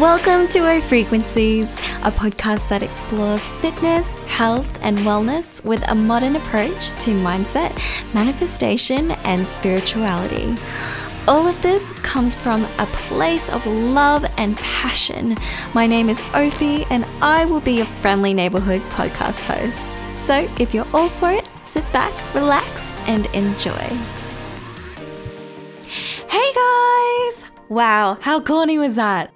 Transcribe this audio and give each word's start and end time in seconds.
Welcome 0.00 0.48
to 0.48 0.68
O 0.68 0.80
Frequencies, 0.80 1.66
a 2.02 2.10
podcast 2.10 2.68
that 2.68 2.82
explores 2.82 3.46
fitness, 3.60 4.24
health, 4.24 4.66
and 4.82 4.98
wellness 4.98 5.64
with 5.64 5.88
a 5.88 5.94
modern 5.94 6.34
approach 6.34 6.90
to 7.04 7.12
mindset, 7.12 7.72
manifestation, 8.12 9.12
and 9.22 9.46
spirituality. 9.46 10.56
All 11.28 11.46
of 11.46 11.62
this 11.62 11.88
comes 12.00 12.34
from 12.34 12.64
a 12.80 12.86
place 12.86 13.48
of 13.50 13.64
love 13.66 14.24
and 14.36 14.56
passion. 14.56 15.36
My 15.74 15.86
name 15.86 16.08
is 16.08 16.20
Ophi, 16.32 16.84
and 16.90 17.04
I 17.22 17.44
will 17.44 17.60
be 17.60 17.74
your 17.74 17.86
friendly 17.86 18.34
neighborhood 18.34 18.80
podcast 18.96 19.44
host. 19.44 19.92
So 20.18 20.48
if 20.58 20.74
you're 20.74 20.88
all 20.92 21.08
for 21.08 21.30
it, 21.30 21.48
sit 21.66 21.84
back, 21.92 22.12
relax, 22.34 22.92
and 23.06 23.26
enjoy. 23.26 23.96
Hey 26.28 26.52
guys! 26.52 27.44
Wow, 27.68 28.18
how 28.20 28.40
corny 28.40 28.76
was 28.76 28.96
that? 28.96 29.33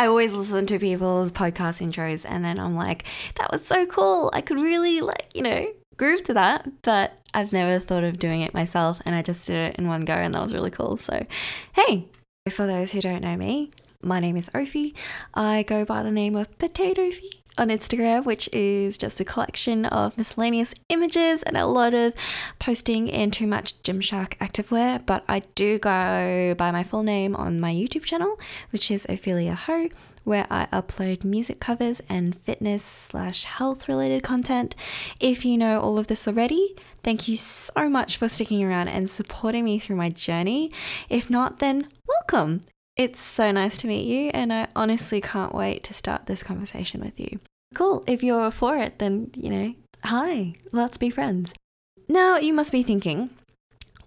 I 0.00 0.06
always 0.06 0.32
listen 0.32 0.64
to 0.64 0.78
people's 0.78 1.30
podcast 1.30 1.86
intros 1.86 2.24
and 2.26 2.42
then 2.42 2.58
I'm 2.58 2.74
like, 2.74 3.04
that 3.34 3.52
was 3.52 3.66
so 3.66 3.84
cool. 3.84 4.30
I 4.32 4.40
could 4.40 4.58
really, 4.58 5.02
like, 5.02 5.26
you 5.34 5.42
know, 5.42 5.70
groove 5.98 6.22
to 6.22 6.32
that, 6.32 6.66
but 6.80 7.20
I've 7.34 7.52
never 7.52 7.78
thought 7.78 8.02
of 8.02 8.18
doing 8.18 8.40
it 8.40 8.54
myself 8.54 8.98
and 9.04 9.14
I 9.14 9.20
just 9.20 9.46
did 9.46 9.56
it 9.56 9.76
in 9.76 9.88
one 9.88 10.06
go 10.06 10.14
and 10.14 10.34
that 10.34 10.42
was 10.42 10.54
really 10.54 10.70
cool. 10.70 10.96
So, 10.96 11.26
hey, 11.74 12.06
for 12.50 12.66
those 12.66 12.92
who 12.92 13.02
don't 13.02 13.20
know 13.20 13.36
me, 13.36 13.72
my 14.02 14.20
name 14.20 14.38
is 14.38 14.48
Ophi. 14.54 14.94
I 15.34 15.64
go 15.64 15.84
by 15.84 16.02
the 16.02 16.10
name 16.10 16.34
of 16.34 16.58
Potato 16.58 17.10
Fee 17.10 17.39
on 17.60 17.68
Instagram, 17.68 18.24
which 18.24 18.48
is 18.52 18.96
just 18.96 19.20
a 19.20 19.24
collection 19.24 19.84
of 19.84 20.16
miscellaneous 20.16 20.74
images 20.88 21.42
and 21.42 21.56
a 21.56 21.66
lot 21.66 21.92
of 21.92 22.14
posting 22.58 23.10
and 23.10 23.32
too 23.32 23.46
much 23.46 23.80
Gymshark 23.82 24.36
activewear. 24.38 25.04
But 25.04 25.24
I 25.28 25.40
do 25.54 25.78
go 25.78 26.54
by 26.56 26.70
my 26.70 26.82
full 26.82 27.02
name 27.02 27.36
on 27.36 27.60
my 27.60 27.72
YouTube 27.72 28.04
channel, 28.04 28.40
which 28.70 28.90
is 28.90 29.06
Ophelia 29.10 29.54
Ho, 29.54 29.88
where 30.24 30.46
I 30.50 30.66
upload 30.72 31.22
music 31.22 31.60
covers 31.60 32.00
and 32.08 32.34
fitness 32.34 32.82
slash 32.82 33.44
health 33.44 33.88
related 33.88 34.22
content. 34.22 34.74
If 35.20 35.44
you 35.44 35.58
know 35.58 35.80
all 35.80 35.98
of 35.98 36.06
this 36.06 36.26
already, 36.26 36.74
thank 37.04 37.28
you 37.28 37.36
so 37.36 37.90
much 37.90 38.16
for 38.16 38.28
sticking 38.28 38.64
around 38.64 38.88
and 38.88 39.10
supporting 39.10 39.64
me 39.64 39.78
through 39.78 39.96
my 39.96 40.08
journey. 40.08 40.72
If 41.10 41.28
not, 41.28 41.58
then 41.58 41.88
welcome. 42.08 42.62
It's 42.96 43.20
so 43.20 43.50
nice 43.50 43.78
to 43.78 43.86
meet 43.86 44.06
you, 44.06 44.30
and 44.34 44.52
I 44.52 44.68
honestly 44.74 45.20
can't 45.20 45.54
wait 45.54 45.84
to 45.84 45.94
start 45.94 46.26
this 46.26 46.42
conversation 46.42 47.00
with 47.00 47.18
you. 47.18 47.40
Cool. 47.74 48.02
If 48.06 48.22
you're 48.22 48.50
for 48.50 48.76
it, 48.76 48.98
then, 48.98 49.30
you 49.36 49.50
know, 49.50 49.74
hi, 50.04 50.54
let's 50.72 50.98
be 50.98 51.10
friends. 51.10 51.54
Now, 52.08 52.36
you 52.36 52.52
must 52.52 52.72
be 52.72 52.82
thinking, 52.82 53.30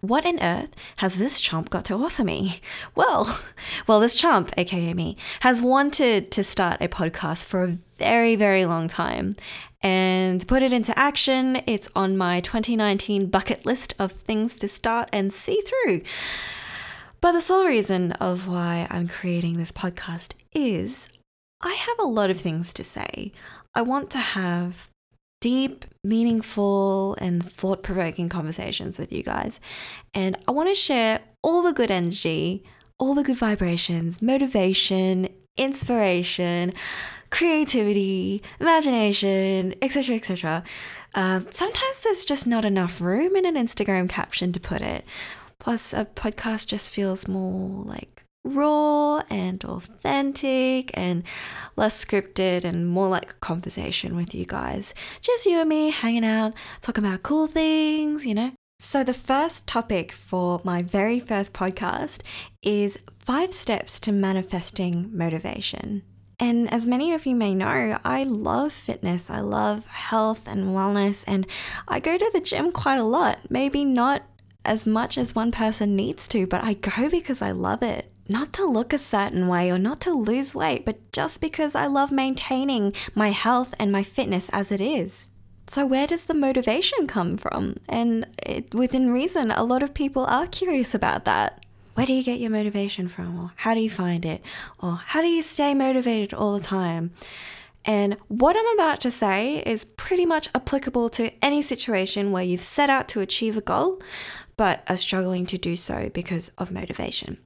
what 0.01 0.25
on 0.25 0.41
earth 0.41 0.71
has 0.97 1.17
this 1.17 1.39
chump 1.39 1.69
got 1.69 1.85
to 1.85 1.95
offer 1.95 2.25
me? 2.25 2.59
Well, 2.95 3.39
well, 3.87 4.01
this 4.01 4.15
chump, 4.15 4.51
aka 4.57 4.93
me, 4.93 5.15
has 5.39 5.61
wanted 5.61 6.29
to 6.31 6.43
start 6.43 6.81
a 6.81 6.89
podcast 6.89 7.45
for 7.45 7.63
a 7.63 7.77
very, 7.97 8.35
very 8.35 8.65
long 8.65 8.89
time 8.89 9.37
and 9.81 10.45
put 10.47 10.61
it 10.61 10.73
into 10.73 10.97
action. 10.99 11.61
It's 11.65 11.87
on 11.95 12.17
my 12.17 12.41
2019 12.41 13.27
bucket 13.27 13.65
list 13.65 13.93
of 13.97 14.11
things 14.11 14.57
to 14.57 14.67
start 14.67 15.07
and 15.13 15.33
see 15.33 15.61
through. 15.61 16.01
But 17.21 17.31
the 17.31 17.41
sole 17.41 17.65
reason 17.65 18.11
of 18.13 18.47
why 18.47 18.87
I'm 18.89 19.07
creating 19.07 19.55
this 19.55 19.71
podcast 19.71 20.33
is 20.51 21.07
I 21.63 21.73
have 21.73 21.97
a 21.99 22.07
lot 22.07 22.29
of 22.29 22.39
things 22.39 22.73
to 22.73 22.83
say. 22.83 23.31
I 23.73 23.81
want 23.81 24.09
to 24.11 24.17
have 24.17 24.89
deep, 25.39 25.85
meaningful, 26.03 27.15
and 27.19 27.49
thought 27.49 27.83
provoking 27.83 28.29
conversations 28.29 28.99
with 28.99 29.11
you 29.11 29.23
guys. 29.23 29.59
And 30.13 30.37
I 30.47 30.51
want 30.51 30.69
to 30.69 30.75
share 30.75 31.21
all 31.41 31.61
the 31.61 31.71
good 31.71 31.89
energy, 31.89 32.63
all 32.99 33.13
the 33.13 33.23
good 33.23 33.37
vibrations, 33.37 34.21
motivation, 34.21 35.29
inspiration, 35.57 36.73
creativity, 37.29 38.43
imagination, 38.59 39.73
etc., 39.81 40.15
etc. 40.15 40.63
Uh, 41.15 41.41
sometimes 41.49 41.99
there's 42.01 42.25
just 42.25 42.45
not 42.45 42.65
enough 42.65 42.99
room 42.99 43.35
in 43.35 43.45
an 43.45 43.55
Instagram 43.55 44.09
caption 44.09 44.51
to 44.51 44.59
put 44.59 44.81
it. 44.81 45.05
Plus, 45.59 45.93
a 45.93 46.05
podcast 46.05 46.67
just 46.67 46.91
feels 46.91 47.27
more 47.27 47.85
like 47.85 48.22
raw 48.43 49.19
and 49.29 49.63
authentic 49.63 50.91
and 50.97 51.23
less 51.75 52.03
scripted 52.03 52.63
and 52.63 52.87
more 52.87 53.07
like 53.07 53.31
a 53.31 53.35
conversation 53.35 54.15
with 54.15 54.35
you 54.35 54.45
guys. 54.45 54.93
Just 55.21 55.45
you 55.45 55.59
and 55.59 55.69
me 55.69 55.91
hanging 55.91 56.25
out, 56.25 56.53
talking 56.81 57.05
about 57.05 57.23
cool 57.23 57.47
things, 57.47 58.25
you 58.25 58.33
know. 58.33 58.51
So, 58.79 59.03
the 59.03 59.13
first 59.13 59.65
topic 59.65 60.11
for 60.11 60.59
my 60.63 60.81
very 60.81 61.19
first 61.19 61.53
podcast 61.53 62.21
is 62.61 62.99
five 63.19 63.53
steps 63.53 63.99
to 64.01 64.11
manifesting 64.11 65.09
motivation. 65.15 66.03
And 66.39 66.69
as 66.73 66.85
many 66.85 67.13
of 67.13 67.25
you 67.25 67.35
may 67.35 67.55
know, 67.55 67.97
I 68.03 68.23
love 68.23 68.73
fitness, 68.73 69.29
I 69.29 69.39
love 69.39 69.85
health 69.85 70.47
and 70.47 70.75
wellness, 70.75 71.23
and 71.25 71.47
I 71.87 72.01
go 72.01 72.17
to 72.17 72.31
the 72.33 72.41
gym 72.41 72.73
quite 72.73 72.99
a 72.99 73.05
lot. 73.05 73.39
Maybe 73.49 73.85
not 73.85 74.23
as 74.65 74.85
much 74.85 75.17
as 75.17 75.35
one 75.35 75.51
person 75.51 75.95
needs 75.95 76.27
to, 76.29 76.45
but 76.45 76.63
I 76.63 76.73
go 76.73 77.09
because 77.11 77.41
I 77.41 77.51
love 77.51 77.83
it 77.83 78.12
not 78.33 78.51
to 78.53 78.65
look 78.65 78.91
a 78.91 78.97
certain 78.97 79.47
way 79.47 79.71
or 79.71 79.77
not 79.77 80.01
to 80.01 80.11
lose 80.11 80.55
weight, 80.55 80.83
but 80.83 81.11
just 81.11 81.39
because 81.39 81.75
I 81.75 81.85
love 81.85 82.11
maintaining 82.11 82.93
my 83.13 83.29
health 83.29 83.75
and 83.79 83.91
my 83.91 84.03
fitness 84.03 84.49
as 84.49 84.71
it 84.71 84.81
is. 84.81 85.29
So, 85.67 85.85
where 85.85 86.07
does 86.07 86.25
the 86.25 86.33
motivation 86.33 87.05
come 87.05 87.37
from? 87.37 87.77
And 87.87 88.27
it, 88.41 88.73
within 88.73 89.13
reason, 89.13 89.51
a 89.51 89.63
lot 89.63 89.83
of 89.83 89.93
people 89.93 90.25
are 90.25 90.47
curious 90.47 90.95
about 90.95 91.25
that. 91.25 91.63
Where 91.93 92.07
do 92.07 92.13
you 92.13 92.23
get 92.23 92.39
your 92.39 92.49
motivation 92.49 93.07
from? 93.07 93.39
Or 93.39 93.51
how 93.55 93.75
do 93.75 93.79
you 93.79 93.89
find 93.89 94.25
it? 94.25 94.41
Or 94.81 94.95
how 94.95 95.21
do 95.21 95.27
you 95.27 95.43
stay 95.43 95.75
motivated 95.75 96.33
all 96.33 96.53
the 96.53 96.65
time? 96.65 97.11
And 97.85 98.17
what 98.29 98.57
I'm 98.57 98.73
about 98.73 98.99
to 99.01 99.11
say 99.11 99.61
is 99.63 99.85
pretty 99.85 100.25
much 100.25 100.49
applicable 100.55 101.09
to 101.09 101.31
any 101.45 101.61
situation 101.61 102.31
where 102.31 102.43
you've 102.43 102.61
set 102.61 102.89
out 102.89 103.07
to 103.09 103.21
achieve 103.21 103.55
a 103.57 103.61
goal, 103.61 104.01
but 104.57 104.83
are 104.87 104.97
struggling 104.97 105.45
to 105.47 105.57
do 105.57 105.75
so 105.75 106.09
because 106.09 106.49
of 106.57 106.71
motivation. 106.71 107.37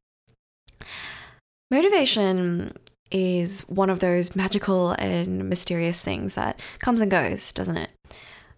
Motivation 1.69 2.71
is 3.11 3.61
one 3.61 3.89
of 3.89 3.99
those 3.99 4.35
magical 4.35 4.91
and 4.91 5.49
mysterious 5.49 6.01
things 6.01 6.35
that 6.35 6.59
comes 6.79 7.01
and 7.01 7.11
goes, 7.11 7.51
doesn't 7.51 7.77
it? 7.77 7.91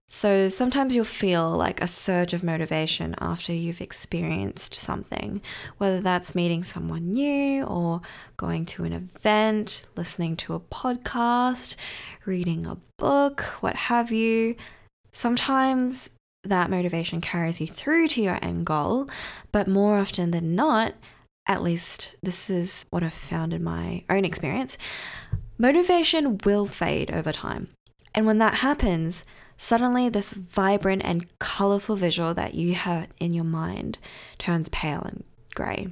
So 0.07 0.49
sometimes 0.49 0.95
you'll 0.95 1.05
feel 1.05 1.51
like 1.51 1.81
a 1.81 1.87
surge 1.87 2.33
of 2.33 2.43
motivation 2.43 3.13
after 3.19 3.53
you've 3.53 3.79
experienced 3.79 4.73
something, 4.73 5.39
whether 5.77 6.01
that's 6.01 6.33
meeting 6.33 6.63
someone 6.63 7.11
new 7.11 7.63
or 7.63 8.01
going 8.35 8.65
to 8.67 8.85
an 8.85 8.93
event, 8.93 9.83
listening 9.95 10.35
to 10.37 10.55
a 10.55 10.59
podcast, 10.59 11.75
reading 12.25 12.65
a 12.65 12.77
book, 12.97 13.41
what 13.59 13.75
have 13.75 14.11
you. 14.11 14.55
Sometimes 15.11 16.09
that 16.43 16.71
motivation 16.71 17.21
carries 17.21 17.61
you 17.61 17.67
through 17.67 18.07
to 18.07 18.21
your 18.21 18.39
end 18.41 18.65
goal, 18.65 19.07
but 19.51 19.67
more 19.67 19.99
often 19.99 20.31
than 20.31 20.55
not, 20.55 20.95
at 21.47 21.63
least 21.63 22.15
this 22.21 22.49
is 22.49 22.85
what 22.89 23.03
I've 23.03 23.13
found 23.13 23.53
in 23.53 23.63
my 23.63 24.03
own 24.09 24.25
experience, 24.25 24.77
motivation 25.57 26.37
will 26.45 26.65
fade 26.65 27.11
over 27.11 27.31
time. 27.31 27.69
And 28.13 28.25
when 28.25 28.37
that 28.39 28.55
happens, 28.55 29.23
suddenly 29.57 30.09
this 30.09 30.33
vibrant 30.33 31.03
and 31.03 31.27
colorful 31.39 31.95
visual 31.95 32.33
that 32.33 32.53
you 32.53 32.75
have 32.75 33.07
in 33.19 33.33
your 33.33 33.43
mind 33.43 33.97
turns 34.37 34.69
pale 34.69 35.01
and 35.01 35.23
grey. 35.53 35.89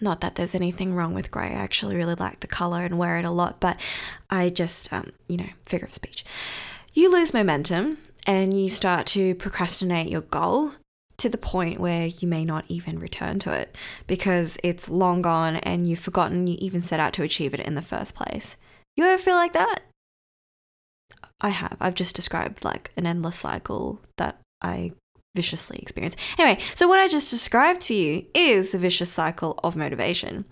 Not 0.00 0.20
that 0.22 0.34
there's 0.34 0.54
anything 0.54 0.94
wrong 0.94 1.14
with 1.14 1.30
grey. 1.30 1.48
I 1.48 1.60
actually 1.60 1.94
really 1.94 2.14
like 2.14 2.40
the 2.40 2.46
color 2.46 2.84
and 2.84 2.98
wear 2.98 3.18
it 3.18 3.24
a 3.24 3.30
lot, 3.30 3.60
but 3.60 3.78
I 4.30 4.48
just, 4.48 4.92
um, 4.92 5.12
you 5.28 5.36
know, 5.36 5.50
figure 5.66 5.86
of 5.86 5.94
speech. 5.94 6.24
You 6.94 7.12
lose 7.12 7.34
momentum 7.34 7.98
and 8.26 8.56
you 8.56 8.70
start 8.70 9.06
to 9.08 9.34
procrastinate 9.34 10.08
your 10.08 10.22
goal 10.22 10.72
to 11.20 11.28
the 11.28 11.38
point 11.38 11.78
where 11.78 12.06
you 12.06 12.26
may 12.26 12.44
not 12.44 12.64
even 12.68 12.98
return 12.98 13.38
to 13.40 13.52
it 13.52 13.76
because 14.06 14.58
it's 14.64 14.88
long 14.88 15.22
gone 15.22 15.56
and 15.56 15.86
you've 15.86 15.98
forgotten 15.98 16.46
you 16.46 16.56
even 16.58 16.80
set 16.80 17.00
out 17.00 17.12
to 17.14 17.22
achieve 17.22 17.54
it 17.54 17.60
in 17.60 17.74
the 17.74 17.82
first 17.82 18.14
place. 18.14 18.56
You 18.96 19.04
ever 19.04 19.22
feel 19.22 19.36
like 19.36 19.52
that? 19.52 19.80
I 21.40 21.50
have. 21.50 21.76
I've 21.80 21.94
just 21.94 22.16
described 22.16 22.64
like 22.64 22.90
an 22.96 23.06
endless 23.06 23.36
cycle 23.36 24.00
that 24.16 24.40
I 24.62 24.92
viciously 25.34 25.78
experience. 25.78 26.16
Anyway, 26.38 26.60
so 26.74 26.88
what 26.88 26.98
I 26.98 27.08
just 27.08 27.30
described 27.30 27.82
to 27.82 27.94
you 27.94 28.26
is 28.34 28.72
the 28.72 28.78
vicious 28.78 29.10
cycle 29.10 29.58
of 29.62 29.76
motivation. 29.76 30.44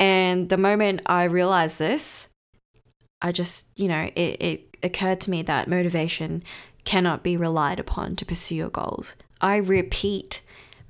And 0.00 0.48
the 0.48 0.56
moment 0.56 1.02
I 1.06 1.24
realized 1.24 1.78
this, 1.78 2.28
I 3.20 3.32
just, 3.32 3.68
you 3.76 3.88
know, 3.88 4.10
it, 4.14 4.36
it 4.40 4.76
occurred 4.82 5.20
to 5.22 5.30
me 5.30 5.42
that 5.42 5.68
motivation 5.68 6.42
cannot 6.84 7.22
be 7.22 7.36
relied 7.36 7.78
upon 7.78 8.16
to 8.16 8.24
pursue 8.24 8.54
your 8.54 8.70
goals. 8.70 9.14
I 9.40 9.56
repeat, 9.56 10.40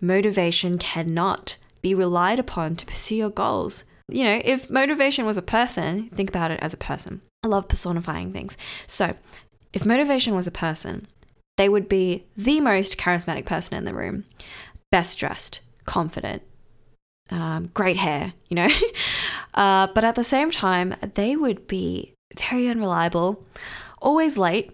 motivation 0.00 0.78
cannot 0.78 1.56
be 1.82 1.94
relied 1.94 2.38
upon 2.38 2.76
to 2.76 2.86
pursue 2.86 3.16
your 3.16 3.30
goals. 3.30 3.84
You 4.10 4.24
know, 4.24 4.40
if 4.44 4.70
motivation 4.70 5.26
was 5.26 5.36
a 5.36 5.42
person, 5.42 6.08
think 6.10 6.30
about 6.30 6.50
it 6.50 6.60
as 6.60 6.72
a 6.72 6.78
person. 6.78 7.20
I 7.44 7.48
love 7.48 7.68
personifying 7.68 8.32
things. 8.32 8.56
So, 8.86 9.14
if 9.72 9.84
motivation 9.84 10.34
was 10.34 10.46
a 10.46 10.52
person, 10.52 11.06
they 11.56 11.68
would 11.68 11.88
be 11.88 12.24
the 12.36 12.60
most 12.60 12.96
charismatic 12.96 13.44
person 13.44 13.76
in 13.76 13.84
the 13.84 13.94
room, 13.94 14.24
best 14.90 15.18
dressed, 15.18 15.60
confident, 15.84 16.42
um, 17.30 17.70
great 17.74 17.96
hair, 17.96 18.32
you 18.48 18.54
know. 18.54 18.68
uh, 19.54 19.88
but 19.88 20.04
at 20.04 20.14
the 20.14 20.24
same 20.24 20.50
time, 20.50 20.94
they 21.14 21.36
would 21.36 21.66
be 21.66 22.14
very 22.36 22.68
unreliable, 22.68 23.44
always 24.00 24.38
late, 24.38 24.70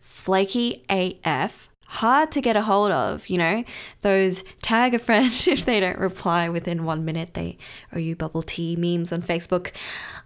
flaky 0.00 0.84
AF, 0.88 1.68
hard 1.88 2.32
to 2.32 2.40
get 2.40 2.56
a 2.56 2.62
hold 2.62 2.90
of, 2.90 3.28
you 3.28 3.38
know. 3.38 3.64
Those 4.02 4.44
tag 4.62 4.94
a 4.94 4.98
friend 4.98 5.32
if 5.46 5.64
they 5.64 5.80
don't 5.80 5.98
reply 5.98 6.48
within 6.48 6.84
one 6.84 7.04
minute, 7.04 7.34
they 7.34 7.58
owe 7.92 7.98
you 7.98 8.16
bubble 8.16 8.42
tea 8.42 8.76
memes 8.76 9.12
on 9.12 9.22
Facebook. 9.22 9.70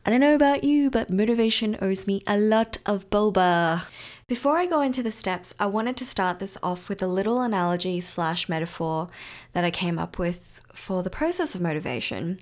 I 0.05 0.11
don't 0.11 0.21
know 0.21 0.35
about 0.35 0.65
you, 0.65 0.91
but 0.91 1.11
motivation 1.11 1.77
owes 1.81 2.07
me 2.07 2.23
a 2.27 2.39
lot 2.39 2.79
of 2.87 3.11
boba. 3.11 3.85
Before 4.27 4.57
I 4.57 4.67
go 4.67 4.81
into 4.81 5.03
the 5.03 5.13
steps, 5.13 5.55
I 5.59 5.67
wanted 5.67 5.97
to 5.99 6.07
start 6.07 6.39
this 6.39 6.57
off 6.63 6.89
with 6.89 7.03
a 7.03 7.07
little 7.07 7.43
analogy 7.43 8.01
slash 8.01 8.49
metaphor 8.49 9.09
that 9.53 9.65
I 9.65 9.71
came 9.71 9.99
up 9.99 10.19
with 10.19 10.61
for 10.73 11.03
the 11.03 11.11
process 11.11 11.55
of 11.55 11.61
motivation. 11.61 12.41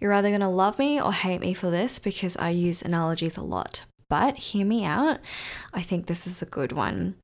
You're 0.00 0.12
either 0.14 0.30
going 0.30 0.40
to 0.40 0.48
love 0.48 0.78
me 0.78 1.00
or 1.00 1.12
hate 1.12 1.40
me 1.40 1.54
for 1.54 1.70
this 1.70 1.98
because 1.98 2.36
I 2.36 2.50
use 2.50 2.82
analogies 2.82 3.36
a 3.36 3.42
lot. 3.42 3.84
But 4.08 4.36
hear 4.36 4.64
me 4.64 4.84
out. 4.84 5.20
I 5.74 5.82
think 5.82 6.06
this 6.06 6.26
is 6.26 6.40
a 6.40 6.46
good 6.46 6.72
one 6.72 7.16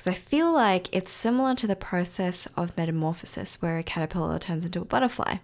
because 0.00 0.12
I 0.12 0.16
feel 0.16 0.50
like 0.50 0.88
it's 0.92 1.12
similar 1.12 1.54
to 1.56 1.66
the 1.66 1.76
process 1.76 2.46
of 2.56 2.74
metamorphosis 2.74 3.60
where 3.60 3.76
a 3.76 3.82
caterpillar 3.82 4.38
turns 4.38 4.64
into 4.64 4.80
a 4.80 4.84
butterfly. 4.86 5.40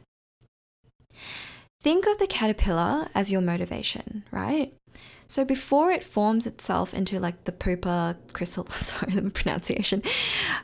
Think 1.83 2.07
of 2.07 2.17
the 2.17 2.27
caterpillar 2.27 3.09
as 3.15 3.31
your 3.31 3.43
motivation, 3.43 4.25
right? 4.31 4.73
So 5.27 5.45
before 5.45 5.91
it 5.91 6.03
forms 6.03 6.47
itself 6.47 6.95
into 6.95 7.21
like 7.21 7.45
the 7.45 7.53
pupa 7.53 8.17
chrysalis, 8.33 8.77
sorry, 8.87 9.13
the 9.13 9.29
pronunciation, 9.29 10.03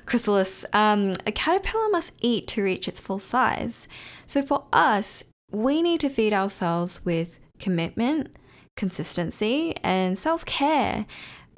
chrysalis, 0.06 0.64
um, 0.72 1.16
a 1.26 1.32
caterpillar 1.32 1.90
must 1.90 2.14
eat 2.22 2.46
to 2.48 2.62
reach 2.62 2.88
its 2.88 2.98
full 2.98 3.18
size. 3.18 3.88
So 4.26 4.40
for 4.40 4.64
us, 4.72 5.22
we 5.50 5.82
need 5.82 6.00
to 6.00 6.08
feed 6.08 6.32
ourselves 6.32 7.04
with 7.04 7.38
commitment, 7.58 8.34
consistency, 8.74 9.76
and 9.82 10.16
self 10.16 10.46
care 10.46 11.04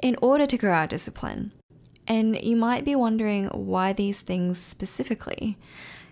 in 0.01 0.17
order 0.21 0.45
to 0.45 0.57
grow 0.57 0.73
our 0.73 0.87
discipline. 0.87 1.53
And 2.07 2.41
you 2.41 2.55
might 2.55 2.85
be 2.85 2.95
wondering 2.95 3.45
why 3.47 3.93
these 3.93 4.21
things 4.21 4.59
specifically. 4.59 5.57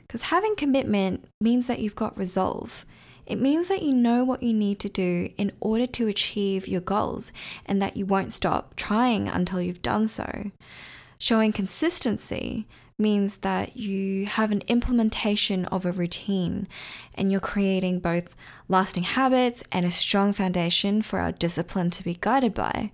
Because 0.08 0.24
having 0.24 0.56
commitment 0.56 1.26
means 1.40 1.68
that 1.68 1.80
you've 1.80 1.96
got 1.96 2.18
resolve. 2.18 2.86
It 3.26 3.40
means 3.40 3.70
that 3.70 3.84
you 3.84 3.94
know 3.94 4.24
what 4.24 4.44
you 4.44 4.54
need 4.54 4.80
to 4.80 4.90
do 4.90 5.30
in 5.38 5.52
order 5.60 5.88
to 5.88 6.08
achieve 6.08 6.68
your 6.68 6.82
goals 6.82 7.32
and 7.66 7.82
that 7.82 7.96
you 7.96 8.06
won't 8.06 8.34
stop 8.34 8.76
trying 8.76 9.28
until 9.30 9.62
you've 9.62 9.82
done 9.82 10.08
so. 10.08 10.52
Showing 11.18 11.54
consistency 11.54 12.68
means 12.98 13.38
that 13.38 13.78
you 13.78 14.26
have 14.26 14.52
an 14.52 14.62
implementation 14.68 15.66
of 15.66 15.86
a 15.86 15.92
routine 15.92 16.68
and 17.16 17.32
you're 17.32 17.42
creating 17.42 18.00
both 18.00 18.36
lasting 18.68 19.04
habits 19.04 19.64
and 19.72 19.86
a 19.86 19.92
strong 19.92 20.34
foundation 20.34 21.02
for 21.02 21.20
our 21.20 21.32
discipline 21.32 21.90
to 21.92 22.04
be 22.04 22.18
guided 22.20 22.54
by. 22.54 22.92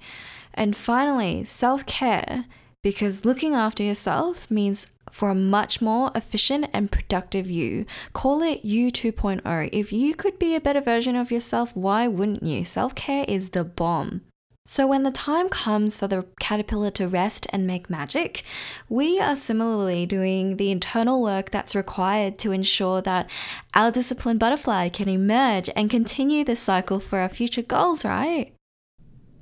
And 0.54 0.76
finally, 0.76 1.44
self 1.44 1.86
care, 1.86 2.46
because 2.82 3.26
looking 3.26 3.54
after 3.54 3.84
yourself 3.84 4.50
means 4.50 4.88
for 5.12 5.32
a 5.32 5.36
much 5.36 5.82
more 5.82 6.12
efficient 6.16 6.68
and 6.74 6.92
productive 6.92 7.50
you. 7.50 7.86
Call 8.14 8.42
it 8.42 8.64
you 8.64 8.92
2.0. 8.92 9.70
If 9.72 9.92
you 9.92 10.16
could 10.16 10.40
be 10.40 10.56
a 10.56 10.62
better 10.62 10.82
version 10.82 11.16
of 11.16 11.32
yourself, 11.32 11.76
why 11.76 12.08
wouldn't 12.08 12.44
you? 12.44 12.64
Self 12.64 12.96
care 12.96 13.26
is 13.28 13.50
the 13.50 13.64
bomb. 13.64 14.22
So, 14.66 14.86
when 14.86 15.02
the 15.02 15.12
time 15.12 15.50
comes 15.50 15.98
for 15.98 16.08
the 16.08 16.28
caterpillar 16.40 16.92
to 16.92 17.08
rest 17.08 17.48
and 17.52 17.66
make 17.66 17.90
magic, 17.90 18.44
we 18.88 19.20
are 19.20 19.36
similarly 19.36 20.06
doing 20.06 20.58
the 20.58 20.70
internal 20.70 21.24
work 21.24 21.50
that's 21.50 21.76
required 21.76 22.38
to 22.40 22.52
ensure 22.52 23.02
that 23.02 23.28
our 23.74 23.90
disciplined 23.90 24.40
butterfly 24.40 24.90
can 24.90 25.10
emerge 25.10 25.72
and 25.76 25.90
continue 25.90 26.44
this 26.44 26.60
cycle 26.60 27.00
for 27.00 27.18
our 27.18 27.30
future 27.30 27.64
goals, 27.64 28.06
right? 28.06 28.54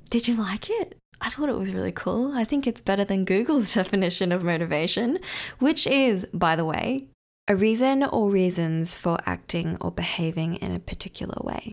Did 0.08 0.28
you 0.28 0.34
like 0.34 0.70
it? 0.70 0.96
I 1.20 1.30
thought 1.30 1.48
it 1.48 1.58
was 1.58 1.72
really 1.72 1.92
cool. 1.92 2.32
I 2.36 2.44
think 2.44 2.66
it's 2.66 2.80
better 2.80 3.04
than 3.04 3.24
Google's 3.24 3.74
definition 3.74 4.32
of 4.32 4.44
motivation, 4.44 5.18
which 5.58 5.86
is, 5.86 6.26
by 6.32 6.56
the 6.56 6.64
way, 6.64 7.00
a 7.48 7.56
reason 7.56 8.04
or 8.04 8.30
reasons 8.30 8.96
for 8.96 9.18
acting 9.24 9.76
or 9.80 9.90
behaving 9.90 10.56
in 10.56 10.72
a 10.72 10.80
particular 10.80 11.36
way. 11.42 11.72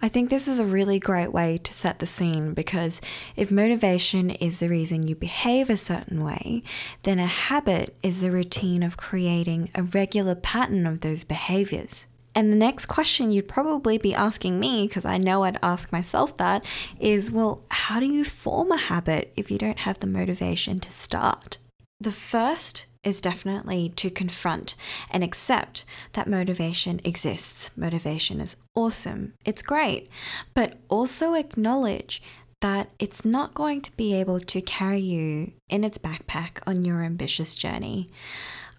I 0.00 0.08
think 0.08 0.30
this 0.30 0.48
is 0.48 0.60
a 0.60 0.64
really 0.64 0.98
great 0.98 1.32
way 1.32 1.56
to 1.58 1.74
set 1.74 1.98
the 1.98 2.06
scene 2.06 2.54
because 2.54 3.00
if 3.36 3.50
motivation 3.50 4.30
is 4.30 4.60
the 4.60 4.68
reason 4.68 5.06
you 5.06 5.14
behave 5.14 5.68
a 5.68 5.76
certain 5.76 6.24
way, 6.24 6.62
then 7.02 7.18
a 7.18 7.26
habit 7.26 7.96
is 8.02 8.20
the 8.20 8.30
routine 8.30 8.82
of 8.82 8.96
creating 8.96 9.70
a 9.74 9.82
regular 9.82 10.34
pattern 10.34 10.86
of 10.86 11.00
those 11.00 11.24
behaviors. 11.24 12.06
And 12.38 12.52
the 12.52 12.56
next 12.56 12.86
question 12.86 13.32
you'd 13.32 13.48
probably 13.48 13.98
be 13.98 14.14
asking 14.14 14.60
me, 14.60 14.86
because 14.86 15.04
I 15.04 15.18
know 15.18 15.42
I'd 15.42 15.58
ask 15.60 15.90
myself 15.90 16.36
that, 16.36 16.64
is 17.00 17.32
well, 17.32 17.64
how 17.68 17.98
do 17.98 18.06
you 18.06 18.24
form 18.24 18.70
a 18.70 18.76
habit 18.76 19.32
if 19.34 19.50
you 19.50 19.58
don't 19.58 19.80
have 19.80 19.98
the 19.98 20.06
motivation 20.06 20.78
to 20.78 20.92
start? 20.92 21.58
The 22.00 22.12
first 22.12 22.86
is 23.02 23.20
definitely 23.20 23.88
to 23.96 24.08
confront 24.08 24.76
and 25.10 25.24
accept 25.24 25.84
that 26.12 26.28
motivation 26.28 27.00
exists. 27.02 27.76
Motivation 27.76 28.40
is 28.40 28.54
awesome, 28.72 29.34
it's 29.44 29.60
great, 29.60 30.08
but 30.54 30.78
also 30.88 31.34
acknowledge 31.34 32.22
that 32.60 32.88
it's 33.00 33.24
not 33.24 33.52
going 33.52 33.80
to 33.80 33.96
be 33.96 34.14
able 34.14 34.38
to 34.38 34.60
carry 34.60 35.00
you 35.00 35.54
in 35.68 35.82
its 35.82 35.98
backpack 35.98 36.60
on 36.68 36.84
your 36.84 37.02
ambitious 37.02 37.56
journey. 37.56 38.08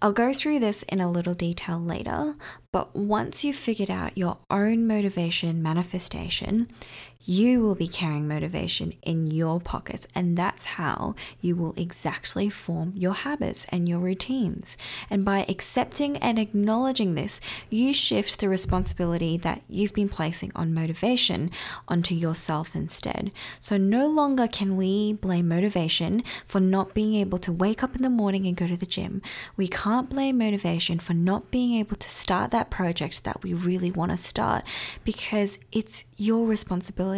I'll 0.02 0.12
go 0.12 0.32
through 0.32 0.60
this 0.60 0.82
in 0.84 1.00
a 1.00 1.10
little 1.10 1.34
detail 1.34 1.78
later, 1.78 2.34
but 2.72 2.96
once 2.96 3.44
you've 3.44 3.56
figured 3.56 3.90
out 3.90 4.16
your 4.16 4.38
own 4.50 4.86
motivation 4.86 5.62
manifestation, 5.62 6.70
you 7.24 7.60
will 7.60 7.74
be 7.74 7.86
carrying 7.86 8.26
motivation 8.26 8.94
in 9.02 9.30
your 9.30 9.60
pockets, 9.60 10.06
and 10.14 10.36
that's 10.36 10.64
how 10.64 11.14
you 11.40 11.54
will 11.54 11.74
exactly 11.76 12.48
form 12.48 12.92
your 12.96 13.12
habits 13.12 13.66
and 13.68 13.88
your 13.88 13.98
routines. 13.98 14.78
And 15.10 15.24
by 15.24 15.44
accepting 15.48 16.16
and 16.16 16.38
acknowledging 16.38 17.14
this, 17.14 17.40
you 17.68 17.92
shift 17.92 18.40
the 18.40 18.48
responsibility 18.48 19.36
that 19.38 19.62
you've 19.68 19.94
been 19.94 20.08
placing 20.08 20.50
on 20.54 20.72
motivation 20.72 21.50
onto 21.88 22.14
yourself 22.14 22.74
instead. 22.74 23.30
So 23.60 23.76
no 23.76 24.06
longer 24.08 24.48
can 24.48 24.76
we 24.76 25.12
blame 25.12 25.48
motivation 25.48 26.22
for 26.46 26.60
not 26.60 26.94
being 26.94 27.14
able 27.14 27.38
to 27.40 27.52
wake 27.52 27.82
up 27.82 27.94
in 27.94 28.02
the 28.02 28.10
morning 28.10 28.46
and 28.46 28.56
go 28.56 28.66
to 28.66 28.76
the 28.76 28.86
gym. 28.86 29.20
We 29.56 29.68
can't 29.68 30.08
blame 30.08 30.38
motivation 30.38 30.98
for 30.98 31.12
not 31.12 31.50
being 31.50 31.74
able 31.74 31.96
to 31.96 32.08
start 32.08 32.50
that 32.52 32.70
project 32.70 33.24
that 33.24 33.42
we 33.42 33.52
really 33.52 33.90
want 33.90 34.10
to 34.10 34.16
start 34.16 34.64
because 35.04 35.58
it's 35.70 36.04
your 36.16 36.46
responsibility. 36.46 37.09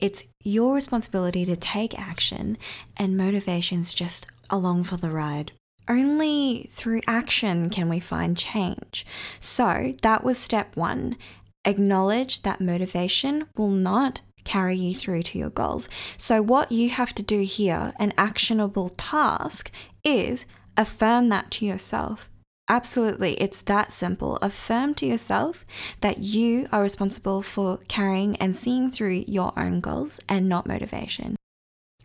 It's 0.00 0.24
your 0.42 0.74
responsibility 0.74 1.44
to 1.44 1.56
take 1.56 1.98
action, 1.98 2.58
and 2.96 3.16
motivation's 3.16 3.94
just 3.94 4.26
along 4.50 4.84
for 4.84 4.96
the 4.96 5.10
ride. 5.10 5.52
Only 5.88 6.68
through 6.70 7.00
action 7.06 7.68
can 7.70 7.88
we 7.88 8.00
find 8.00 8.36
change. 8.36 9.04
So 9.40 9.94
that 10.02 10.22
was 10.22 10.38
step 10.38 10.76
one. 10.76 11.16
Acknowledge 11.64 12.42
that 12.42 12.60
motivation 12.60 13.46
will 13.56 13.70
not 13.70 14.20
carry 14.44 14.76
you 14.76 14.94
through 14.94 15.22
to 15.22 15.38
your 15.38 15.50
goals. 15.50 15.88
So, 16.16 16.42
what 16.42 16.72
you 16.72 16.90
have 16.90 17.14
to 17.14 17.22
do 17.22 17.42
here, 17.42 17.92
an 17.98 18.12
actionable 18.16 18.88
task, 18.90 19.70
is 20.04 20.44
affirm 20.76 21.28
that 21.28 21.50
to 21.52 21.66
yourself. 21.66 22.28
Absolutely, 22.72 23.34
it's 23.34 23.60
that 23.60 23.92
simple. 23.92 24.36
Affirm 24.36 24.94
to 24.94 25.04
yourself 25.04 25.66
that 26.00 26.20
you 26.20 26.70
are 26.72 26.80
responsible 26.80 27.42
for 27.42 27.76
carrying 27.86 28.34
and 28.36 28.56
seeing 28.56 28.90
through 28.90 29.24
your 29.28 29.52
own 29.58 29.80
goals 29.80 30.20
and 30.26 30.48
not 30.48 30.66
motivation. 30.66 31.36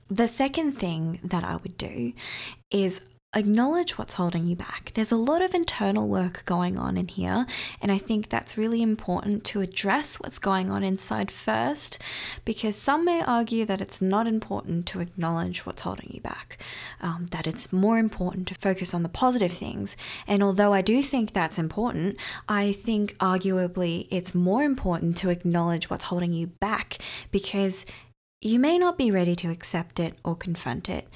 The 0.10 0.28
second 0.28 0.74
thing 0.74 1.22
that 1.24 1.46
I 1.46 1.56
would 1.56 1.78
do 1.78 2.12
is 2.70 3.06
acknowledge 3.38 3.98
what's 3.98 4.14
holding 4.14 4.48
you 4.48 4.56
back. 4.56 4.92
There's 4.94 5.12
a 5.12 5.16
lot 5.16 5.42
of 5.42 5.54
internal 5.54 6.08
work 6.08 6.44
going 6.46 6.78
on 6.78 6.98
in 6.98 7.08
here, 7.08 7.46
and 7.82 7.92
I 7.92 7.98
think 7.98 8.30
that's 8.30 8.58
really 8.58 8.82
important 8.82 9.44
to 9.46 9.62
address 9.62 10.20
what's 10.20 10.40
going 10.40 10.70
on 10.70 10.84
inside 10.84 11.32
first 11.32 12.00
because 12.46 12.76
some 12.76 13.06
may 13.06 13.22
argue 13.22 13.66
that 13.66 13.82
it's 13.82 14.02
not 14.02 14.28
important 14.28 14.86
to 14.88 15.00
acknowledge 15.00 15.66
what's 15.66 15.84
holding 15.84 16.10
you 16.12 16.22
back, 16.22 16.58
um, 17.02 17.28
that 17.32 17.48
it's 17.48 17.72
more 17.72 17.98
important 17.98 18.48
to 18.48 18.56
focus 18.56 18.94
on 18.94 19.04
the 19.04 19.10
positive 19.10 19.52
things. 19.52 19.96
And 20.28 20.42
although 20.42 20.74
I 20.74 20.82
do 20.82 21.02
think 21.02 21.34
that's 21.34 21.60
important, 21.60 22.18
I 22.50 22.72
think 22.72 23.18
arguably 23.18 24.08
it's 24.10 24.34
more 24.34 24.64
important 24.64 25.18
to 25.18 25.30
acknowledge 25.30 25.90
what's 25.90 26.06
holding 26.06 26.34
you 26.34 26.48
back 26.48 26.98
because 27.32 27.86
you 28.42 28.60
may 28.60 28.78
not 28.78 28.98
be 28.98 29.12
ready 29.12 29.36
to 29.36 29.50
accept 29.50 30.00
it 30.00 30.14
or 30.24 30.36
confront 30.36 30.90
it. 30.90 31.08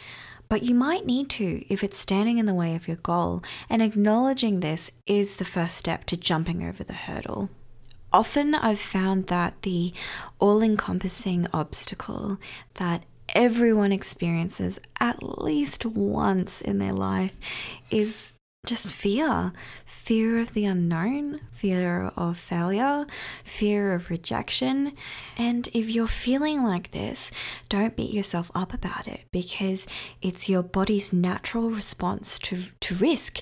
But 0.51 0.63
you 0.63 0.75
might 0.75 1.05
need 1.05 1.29
to 1.29 1.63
if 1.69 1.81
it's 1.81 1.97
standing 1.97 2.37
in 2.37 2.45
the 2.45 2.53
way 2.53 2.75
of 2.75 2.85
your 2.85 2.97
goal, 2.97 3.41
and 3.69 3.81
acknowledging 3.81 4.59
this 4.59 4.91
is 5.07 5.37
the 5.37 5.45
first 5.45 5.77
step 5.77 6.03
to 6.07 6.17
jumping 6.17 6.61
over 6.61 6.83
the 6.83 6.91
hurdle. 6.91 7.49
Often 8.11 8.55
I've 8.55 8.77
found 8.77 9.27
that 9.27 9.61
the 9.61 9.93
all 10.39 10.61
encompassing 10.61 11.47
obstacle 11.53 12.37
that 12.73 13.05
everyone 13.29 13.93
experiences 13.93 14.77
at 14.99 15.23
least 15.23 15.85
once 15.85 16.59
in 16.59 16.79
their 16.79 16.91
life 16.91 17.37
is 17.89 18.33
just 18.65 18.93
fear 18.93 19.51
fear 19.85 20.39
of 20.39 20.53
the 20.53 20.65
unknown, 20.65 21.39
fear 21.51 22.11
of 22.15 22.37
failure, 22.37 23.05
fear 23.43 23.93
of 23.93 24.09
rejection. 24.09 24.93
And 25.37 25.67
if 25.73 25.89
you're 25.89 26.05
feeling 26.05 26.63
like 26.63 26.91
this, 26.91 27.31
don't 27.69 27.95
beat 27.95 28.11
yourself 28.11 28.51
up 28.53 28.73
about 28.73 29.07
it 29.07 29.21
because 29.31 29.87
it's 30.21 30.49
your 30.49 30.63
body's 30.63 31.13
natural 31.13 31.69
response 31.69 32.37
to, 32.39 32.65
to 32.81 32.95
risk 32.95 33.39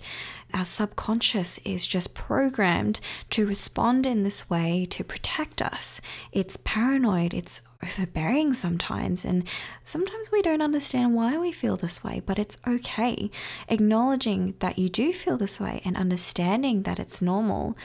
our 0.53 0.65
subconscious 0.65 1.60
is 1.60 1.86
just 1.88 2.13
programmed 2.13 3.00
to 3.32 3.46
respond 3.46 4.06
in 4.06 4.24
this 4.24 4.50
way 4.50 4.86
to 4.89 5.03
protect 5.03 5.62
us. 5.62 6.01
It's 6.32 6.58
paranoid, 6.58 7.34
it's 7.34 7.62
overbearing 7.84 8.53
sometimes, 8.53 9.24
and 9.24 9.48
sometimes 9.84 10.32
we 10.32 10.41
don't 10.41 10.62
understand 10.62 11.15
why 11.15 11.38
we 11.38 11.51
feel 11.51 11.77
this 11.77 12.03
way, 12.03 12.22
but 12.25 12.39
it's 12.39 12.58
okay. 12.68 13.29
Acknowledging 13.68 14.56
that 14.60 14.77
you 14.77 14.89
do 14.89 15.13
feel 15.13 15.38
this 15.38 15.60
way 15.60 15.82
and 15.86 15.96
understanding 15.96 16.84
that 16.84 17.00
it's 17.00 17.22
normal 17.22 17.77